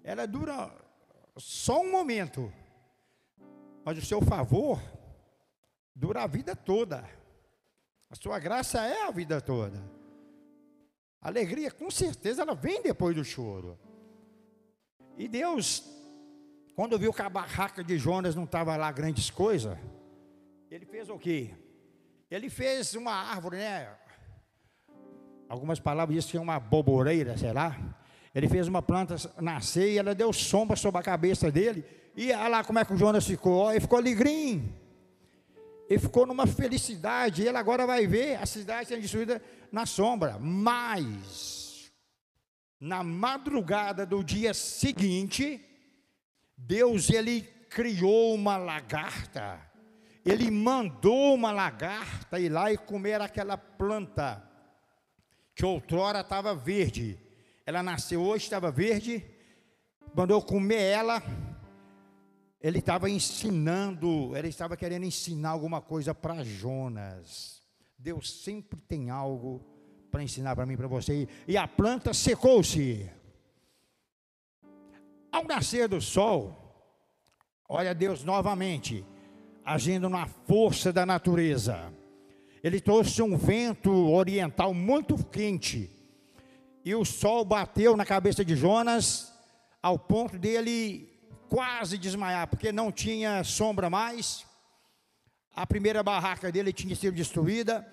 [0.03, 0.75] ela dura
[1.37, 2.51] só um momento,
[3.85, 4.77] mas o seu favor
[5.95, 7.07] dura a vida toda.
[8.09, 10.02] A sua graça é a vida toda.
[11.23, 13.79] A alegria, com certeza, ela vem depois do choro.
[15.17, 15.93] E Deus
[16.75, 19.77] quando viu que a barraca de Jonas não estava lá grandes coisas,
[20.71, 21.51] ele fez o quê?
[22.31, 23.95] Ele fez uma árvore, né?
[25.47, 27.77] Algumas palavras dizem que é uma boboreira, sei lá.
[28.33, 31.85] Ele fez uma planta nascer e ela deu sombra sobre a cabeça dele.
[32.15, 33.69] E olha lá como é que o Jonas ficou.
[33.69, 34.75] Ele ficou alegrinho.
[35.89, 37.43] Ele ficou numa felicidade.
[37.43, 40.37] Ele agora vai ver a cidade sendo destruída na sombra.
[40.39, 41.91] Mas,
[42.79, 45.63] na madrugada do dia seguinte,
[46.57, 49.59] Deus ele criou uma lagarta.
[50.25, 54.41] Ele mandou uma lagarta ir lá e comer aquela planta
[55.55, 57.19] que outrora estava verde.
[57.65, 59.23] Ela nasceu hoje, estava verde.
[60.15, 61.21] Mandou comer ela.
[62.63, 67.61] Ele estava ensinando, ele estava querendo ensinar alguma coisa para Jonas.
[67.99, 69.61] Deus sempre tem algo
[70.09, 71.27] para ensinar para mim, para você.
[71.45, 73.11] E a planta secou-se.
[75.29, 76.55] Ao nascer do sol,
[77.67, 79.03] olha Deus novamente,
[79.65, 81.91] agindo na força da natureza.
[82.63, 85.89] Ele trouxe um vento oriental muito quente,
[86.85, 89.33] e o sol bateu na cabeça de Jonas,
[89.81, 91.12] ao ponto dele
[91.49, 94.45] quase desmaiar, porque não tinha sombra mais.
[95.55, 97.87] A primeira barraca dele tinha sido destruída,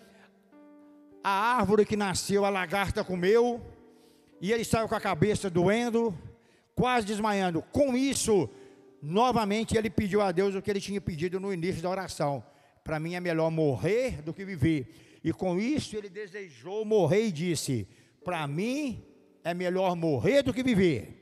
[1.22, 3.60] a árvore que nasceu, a lagarta comeu,
[4.40, 6.16] e ele estava com a cabeça doendo,
[6.74, 7.60] quase desmaiando.
[7.70, 8.48] Com isso,
[9.02, 12.42] novamente ele pediu a Deus o que ele tinha pedido no início da oração.
[12.82, 15.18] Para mim é melhor morrer do que viver.
[15.22, 17.86] E com isso ele desejou morrer e disse:
[18.24, 19.04] Para mim
[19.44, 21.19] é melhor morrer do que viver.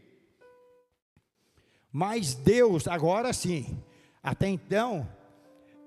[1.92, 3.82] Mas Deus, agora sim,
[4.22, 5.08] até então,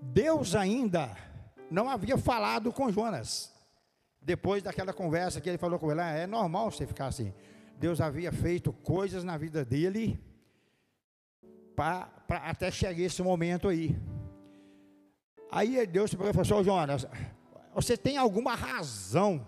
[0.02, 1.16] Deus ainda
[1.70, 3.52] não havia falado com Jonas.
[4.22, 7.34] Depois daquela conversa que ele falou com ele, ah, é normal você ficar assim.
[7.78, 10.24] Deus havia feito coisas na vida dele
[11.76, 13.98] para até chegar esse momento aí.
[15.52, 17.08] Aí Deus se assim, Jonas,
[17.74, 19.46] você tem alguma razão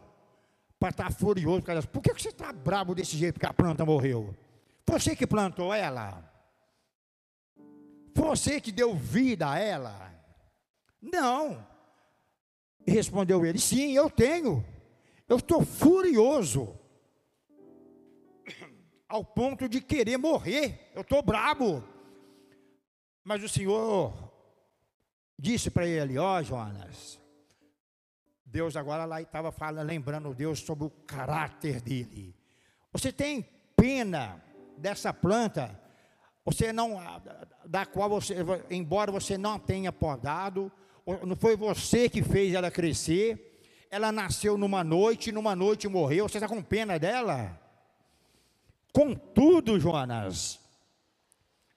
[0.80, 1.64] para estar tá furioso?
[1.92, 4.36] Por que você está bravo desse jeito que a planta morreu?
[4.88, 6.33] Você que plantou ela?
[8.16, 10.14] Você que deu vida a ela?
[11.02, 11.66] Não.
[12.86, 14.66] Respondeu ele, sim, eu tenho.
[15.28, 16.78] Eu estou furioso
[19.08, 20.92] ao ponto de querer morrer.
[20.94, 21.84] Eu estou brabo.
[23.24, 24.14] Mas o Senhor
[25.40, 27.20] disse para ele: Ó oh, Jonas,
[28.46, 32.36] Deus agora lá estava falando, lembrando Deus sobre o caráter dele.
[32.92, 33.42] Você tem
[33.76, 34.44] pena
[34.78, 35.80] dessa planta,
[36.46, 37.02] você não,
[37.66, 38.36] da qual você,
[38.70, 40.72] embora você não tenha podado,
[41.26, 46.38] não foi você que fez ela crescer, ela nasceu numa noite, numa noite morreu, você
[46.38, 47.60] está com pena dela?
[48.92, 50.60] Contudo, Jonas,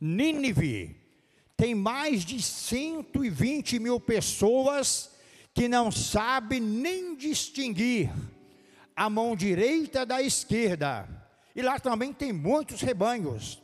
[0.01, 0.97] Nínive
[1.57, 5.11] tem mais de 120 mil pessoas
[5.55, 8.13] que não sabem nem distinguir
[8.95, 11.09] a mão direita da esquerda.
[11.55, 13.63] E lá também tem muitos rebanhos.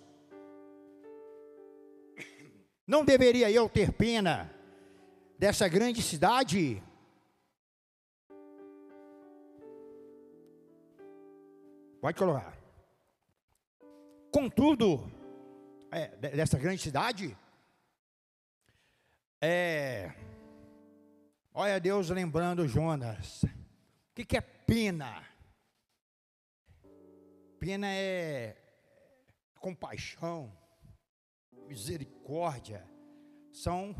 [2.92, 4.54] Não deveria eu ter pena
[5.38, 6.82] dessa grande cidade?
[12.02, 12.54] Pode colocar.
[14.30, 15.10] Contudo,
[15.90, 17.34] é, dessa grande cidade,
[19.40, 20.12] é,
[21.54, 25.26] olha Deus lembrando Jonas, o que, que é pena?
[27.58, 28.54] Pena é
[29.58, 30.52] compaixão,
[31.72, 32.86] misericórdia,
[33.50, 33.94] são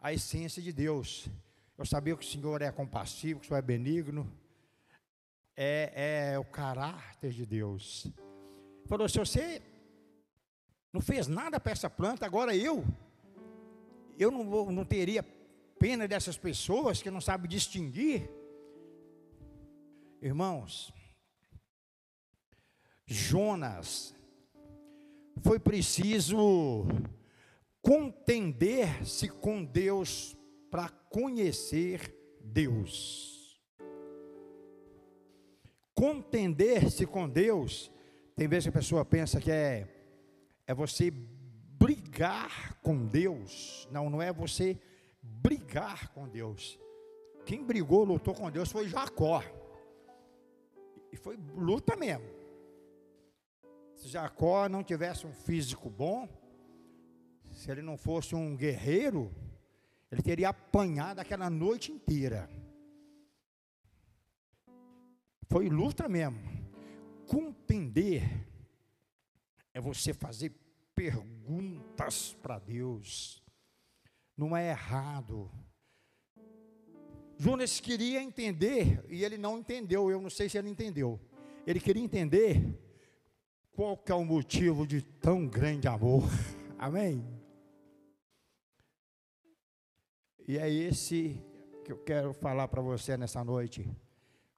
[0.00, 1.28] a essência de Deus.
[1.76, 4.32] Eu sabia que o Senhor é compassivo, que o Senhor é benigno,
[5.56, 8.06] é, é o caráter de Deus
[8.86, 9.62] falou: se você
[10.92, 12.84] não fez nada para essa planta, agora eu,
[14.18, 15.22] eu não, vou, não teria
[15.78, 18.30] pena dessas pessoas que não sabem distinguir.
[20.22, 20.92] Irmãos,
[23.04, 24.14] Jonas,
[25.42, 26.86] foi preciso
[27.82, 30.36] contender-se com Deus
[30.70, 33.60] para conhecer Deus.
[35.94, 37.90] Contender-se com Deus
[38.34, 39.88] tem vezes que a pessoa pensa que é,
[40.66, 43.88] é você brigar com Deus.
[43.90, 44.78] Não, não é você
[45.22, 46.78] brigar com Deus.
[47.46, 49.42] Quem brigou, lutou com Deus foi Jacó.
[51.12, 52.35] E foi luta mesmo.
[53.96, 56.28] Se Jacó não tivesse um físico bom,
[57.50, 59.34] se ele não fosse um guerreiro,
[60.12, 62.48] ele teria apanhado aquela noite inteira.
[65.48, 66.56] Foi luta mesmo
[67.26, 68.22] compreender
[69.74, 70.54] é você fazer
[70.94, 73.42] perguntas para Deus.
[74.36, 75.50] Não é errado.
[77.36, 81.20] Jonas queria entender, e ele não entendeu, eu não sei se ele entendeu.
[81.66, 82.62] Ele queria entender
[83.76, 86.22] qual que é o motivo de tão grande amor.
[86.78, 87.22] Amém?
[90.48, 91.38] E é esse
[91.84, 93.86] que eu quero falar para você nessa noite.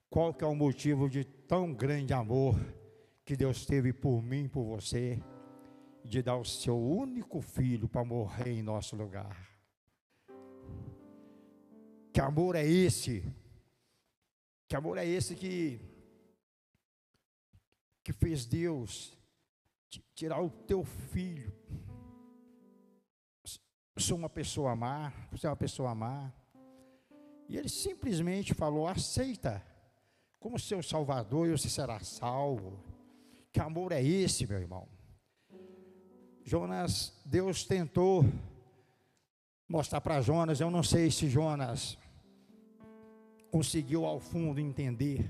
[0.09, 2.55] Qual que é o motivo de tão grande amor
[3.25, 5.21] que Deus teve por mim, por você,
[6.05, 9.37] de dar o seu único filho para morrer em nosso lugar?
[12.13, 13.23] Que amor é esse?
[14.65, 15.98] Que amor é esse que
[18.09, 19.15] que fez Deus
[20.15, 21.53] tirar o teu filho?
[23.99, 26.33] Sou uma pessoa má, você é uma pessoa má.
[27.47, 29.63] E ele simplesmente falou: aceita
[30.39, 32.83] como seu salvador e você será salvo.
[33.51, 34.87] Que amor é esse, meu irmão?
[36.43, 38.25] Jonas, Deus tentou
[39.67, 41.95] mostrar para Jonas, eu não sei se Jonas
[43.51, 45.29] conseguiu ao fundo entender,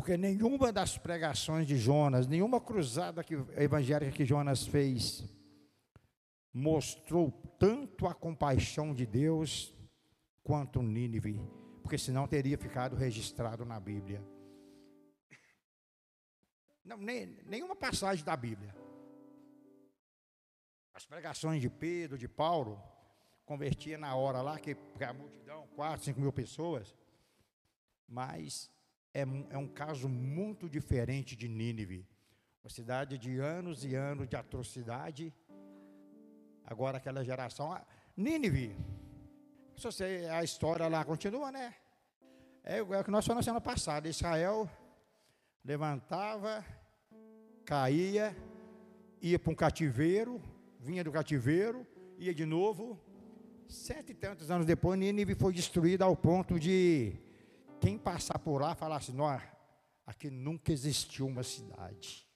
[0.00, 5.22] porque nenhuma das pregações de Jonas, nenhuma cruzada que, evangélica que Jonas fez,
[6.54, 9.74] mostrou tanto a compaixão de Deus
[10.42, 11.38] quanto Nínive,
[11.82, 14.26] porque senão teria ficado registrado na Bíblia.
[16.82, 18.74] Não, nem, nenhuma passagem da Bíblia.
[20.94, 22.82] As pregações de Pedro, de Paulo,
[23.44, 24.74] convertia na hora lá, que
[25.04, 26.96] a multidão, 4, 5 mil pessoas.
[28.08, 28.70] Mas
[29.12, 32.06] é, é um caso muito diferente de Nínive.
[32.62, 35.34] Uma cidade de anos e anos de atrocidade.
[36.64, 37.72] Agora aquela geração.
[37.72, 37.84] Ah,
[38.16, 38.76] Nínive.
[39.76, 41.74] Você, a história lá continua, né?
[42.62, 44.08] É, é o que nós falamos na semana passada.
[44.08, 44.70] Israel
[45.64, 46.64] levantava,
[47.64, 48.36] caía,
[49.22, 50.40] ia para um cativeiro,
[50.78, 51.86] vinha do cativeiro,
[52.18, 53.00] ia de novo.
[53.66, 57.14] Sete e tantos anos depois, Nínive foi destruída ao ponto de
[57.80, 59.26] quem passar por lá falar assim: não,
[60.06, 62.28] aqui nunca existiu uma cidade.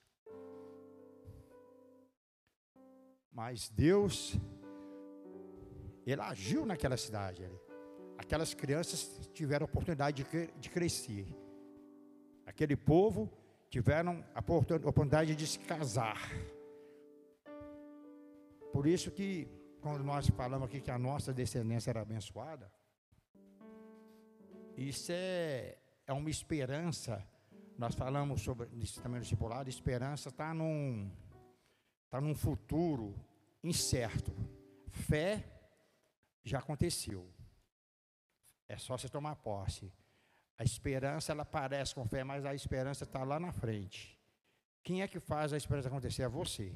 [3.30, 4.38] Mas Deus,
[6.06, 7.48] Ele agiu naquela cidade.
[8.16, 11.26] Aquelas crianças tiveram a oportunidade de, de crescer.
[12.46, 13.30] Aquele povo
[13.68, 16.30] tiveram a oportunidade de se casar.
[18.72, 19.48] Por isso que,
[19.80, 22.70] quando nós falamos aqui que a nossa descendência era abençoada,
[24.76, 27.24] isso é, é uma esperança.
[27.78, 29.68] Nós falamos sobre isso também no discipulado.
[29.68, 31.10] Esperança está num,
[32.10, 33.14] tá num futuro
[33.62, 34.32] incerto.
[34.88, 35.44] Fé
[36.42, 37.28] já aconteceu.
[38.68, 39.92] É só você tomar posse.
[40.56, 44.20] A esperança, ela parece com fé, mas a esperança está lá na frente.
[44.82, 46.22] Quem é que faz a esperança acontecer?
[46.22, 46.72] É você.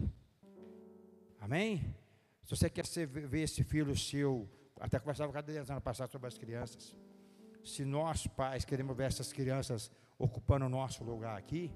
[1.40, 1.94] Amém?
[2.44, 4.48] Se você quer ver esse filho seu,
[4.80, 6.96] até conversava com a Adriana ano passado sobre as crianças
[7.64, 11.72] se nós pais queremos ver essas crianças ocupando o nosso lugar aqui,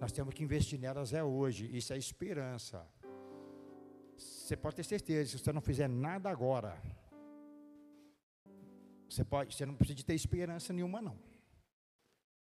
[0.00, 1.68] nós temos que investir nelas é hoje.
[1.76, 2.86] Isso é esperança.
[4.16, 6.80] Você pode ter certeza, se você não fizer nada agora,
[9.08, 11.18] você, pode, você não precisa de ter esperança nenhuma, não.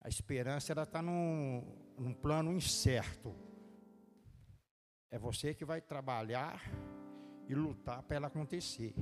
[0.02, 1.64] A esperança está num,
[1.98, 3.36] num plano incerto.
[5.10, 6.62] É você que vai trabalhar
[7.48, 8.94] e lutar para ela acontecer.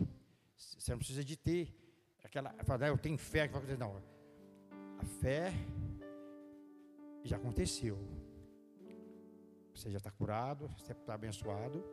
[0.56, 1.85] Você não precisa de ter
[2.26, 3.50] aquela, falar, eu tenho fé.
[3.78, 4.02] Não,
[4.98, 5.54] a fé
[7.24, 7.98] já aconteceu.
[9.74, 11.84] Você já está curado, você está abençoado,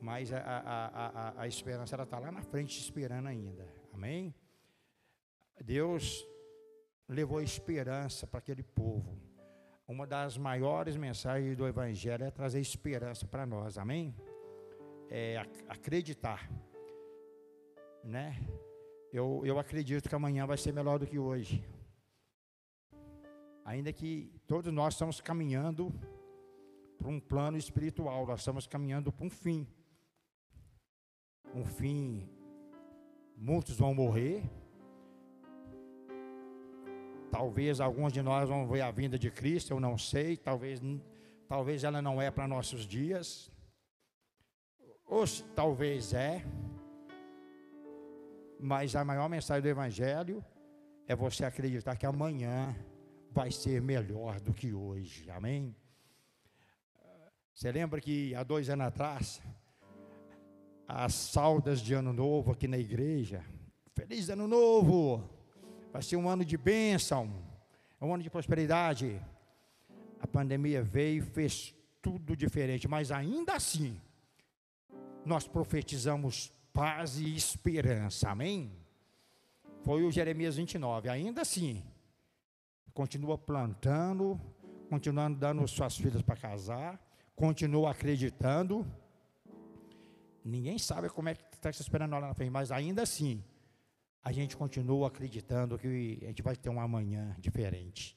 [0.00, 3.66] mas a, a, a, a esperança está lá na frente esperando ainda.
[3.92, 4.34] Amém?
[5.62, 6.26] Deus
[7.08, 9.18] levou esperança para aquele povo.
[9.86, 14.14] Uma das maiores mensagens do Evangelho é trazer esperança para nós, amém?
[15.08, 16.48] É acreditar,
[18.04, 18.36] né?
[19.12, 21.64] Eu, eu acredito que amanhã vai ser melhor do que hoje.
[23.64, 25.92] Ainda que todos nós estamos caminhando
[26.96, 29.66] para um plano espiritual, nós estamos caminhando para um fim.
[31.54, 32.28] Um fim,
[33.36, 34.42] muitos vão morrer.
[37.30, 40.36] Talvez alguns de nós vão ver a vinda de Cristo, eu não sei.
[40.36, 40.80] Talvez,
[41.48, 43.50] talvez ela não é para nossos dias.
[45.06, 45.24] Ou
[45.54, 46.44] talvez é.
[48.62, 50.44] Mas a maior mensagem do Evangelho
[51.08, 52.76] é você acreditar que amanhã
[53.30, 55.30] vai ser melhor do que hoje.
[55.30, 55.74] Amém?
[57.54, 59.42] Você lembra que há dois anos atrás,
[60.86, 63.42] as saudas de ano novo aqui na igreja,
[63.94, 65.24] feliz ano novo,
[65.90, 67.32] vai ser um ano de bênção,
[67.98, 69.18] um ano de prosperidade.
[70.20, 73.98] A pandemia veio e fez tudo diferente, mas ainda assim,
[75.24, 78.30] nós profetizamos paz e esperança.
[78.30, 78.80] Amém?
[79.82, 81.08] foi o Jeremias 29.
[81.08, 81.82] Ainda assim,
[82.92, 84.40] continua plantando,
[84.88, 87.00] continuando dando suas filhas para casar,
[87.34, 88.86] continua acreditando.
[90.44, 93.44] Ninguém sabe como é que está se esperando lá na frente, mas ainda assim,
[94.22, 98.16] a gente continua acreditando que a gente vai ter um amanhã diferente.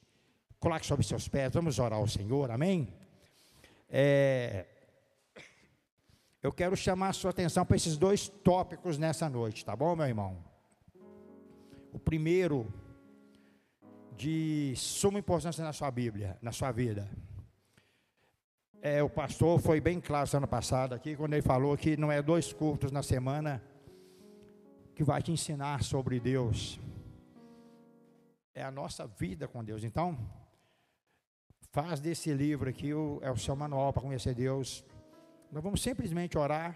[0.60, 2.94] Coloque sobre seus pés, vamos orar ao Senhor, amém?
[3.90, 4.66] É,
[6.44, 10.06] eu quero chamar a sua atenção para esses dois tópicos nessa noite, tá bom, meu
[10.06, 10.44] irmão?
[11.94, 12.72] O primeiro,
[14.18, 17.10] de suma importância na sua Bíblia, na sua vida.
[18.82, 22.22] É, o pastor foi bem claro semana passada aqui, quando ele falou que não é
[22.22, 23.64] dois cultos na semana
[24.94, 26.78] que vai te ensinar sobre Deus.
[28.54, 29.86] É a nossa vida com Deus.
[29.86, 30.20] Então,
[31.72, 34.84] faz desse livro aqui o, é o seu manual para conhecer Deus
[35.54, 36.76] nós vamos simplesmente orar.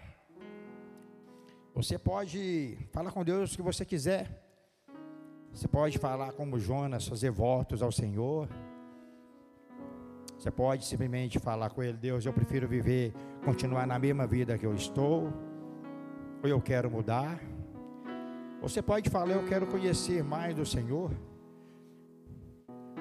[1.74, 4.40] Você pode falar com Deus o que você quiser.
[5.52, 8.48] Você pode falar como Jonas, fazer votos ao Senhor.
[10.38, 13.12] Você pode simplesmente falar com Ele: Deus, eu prefiro viver,
[13.44, 15.32] continuar na mesma vida que eu estou,
[16.40, 17.40] ou eu quero mudar.
[18.62, 21.10] Você pode falar: Eu quero conhecer mais do Senhor.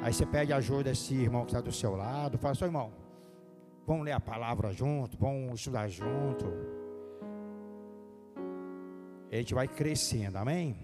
[0.01, 2.39] Aí você pede ajuda desse irmão que está do seu lado.
[2.39, 2.91] Fala, seu irmão,
[3.87, 6.45] Vamos ler a palavra junto, vamos estudar junto.
[9.31, 10.75] A gente vai crescendo, amém?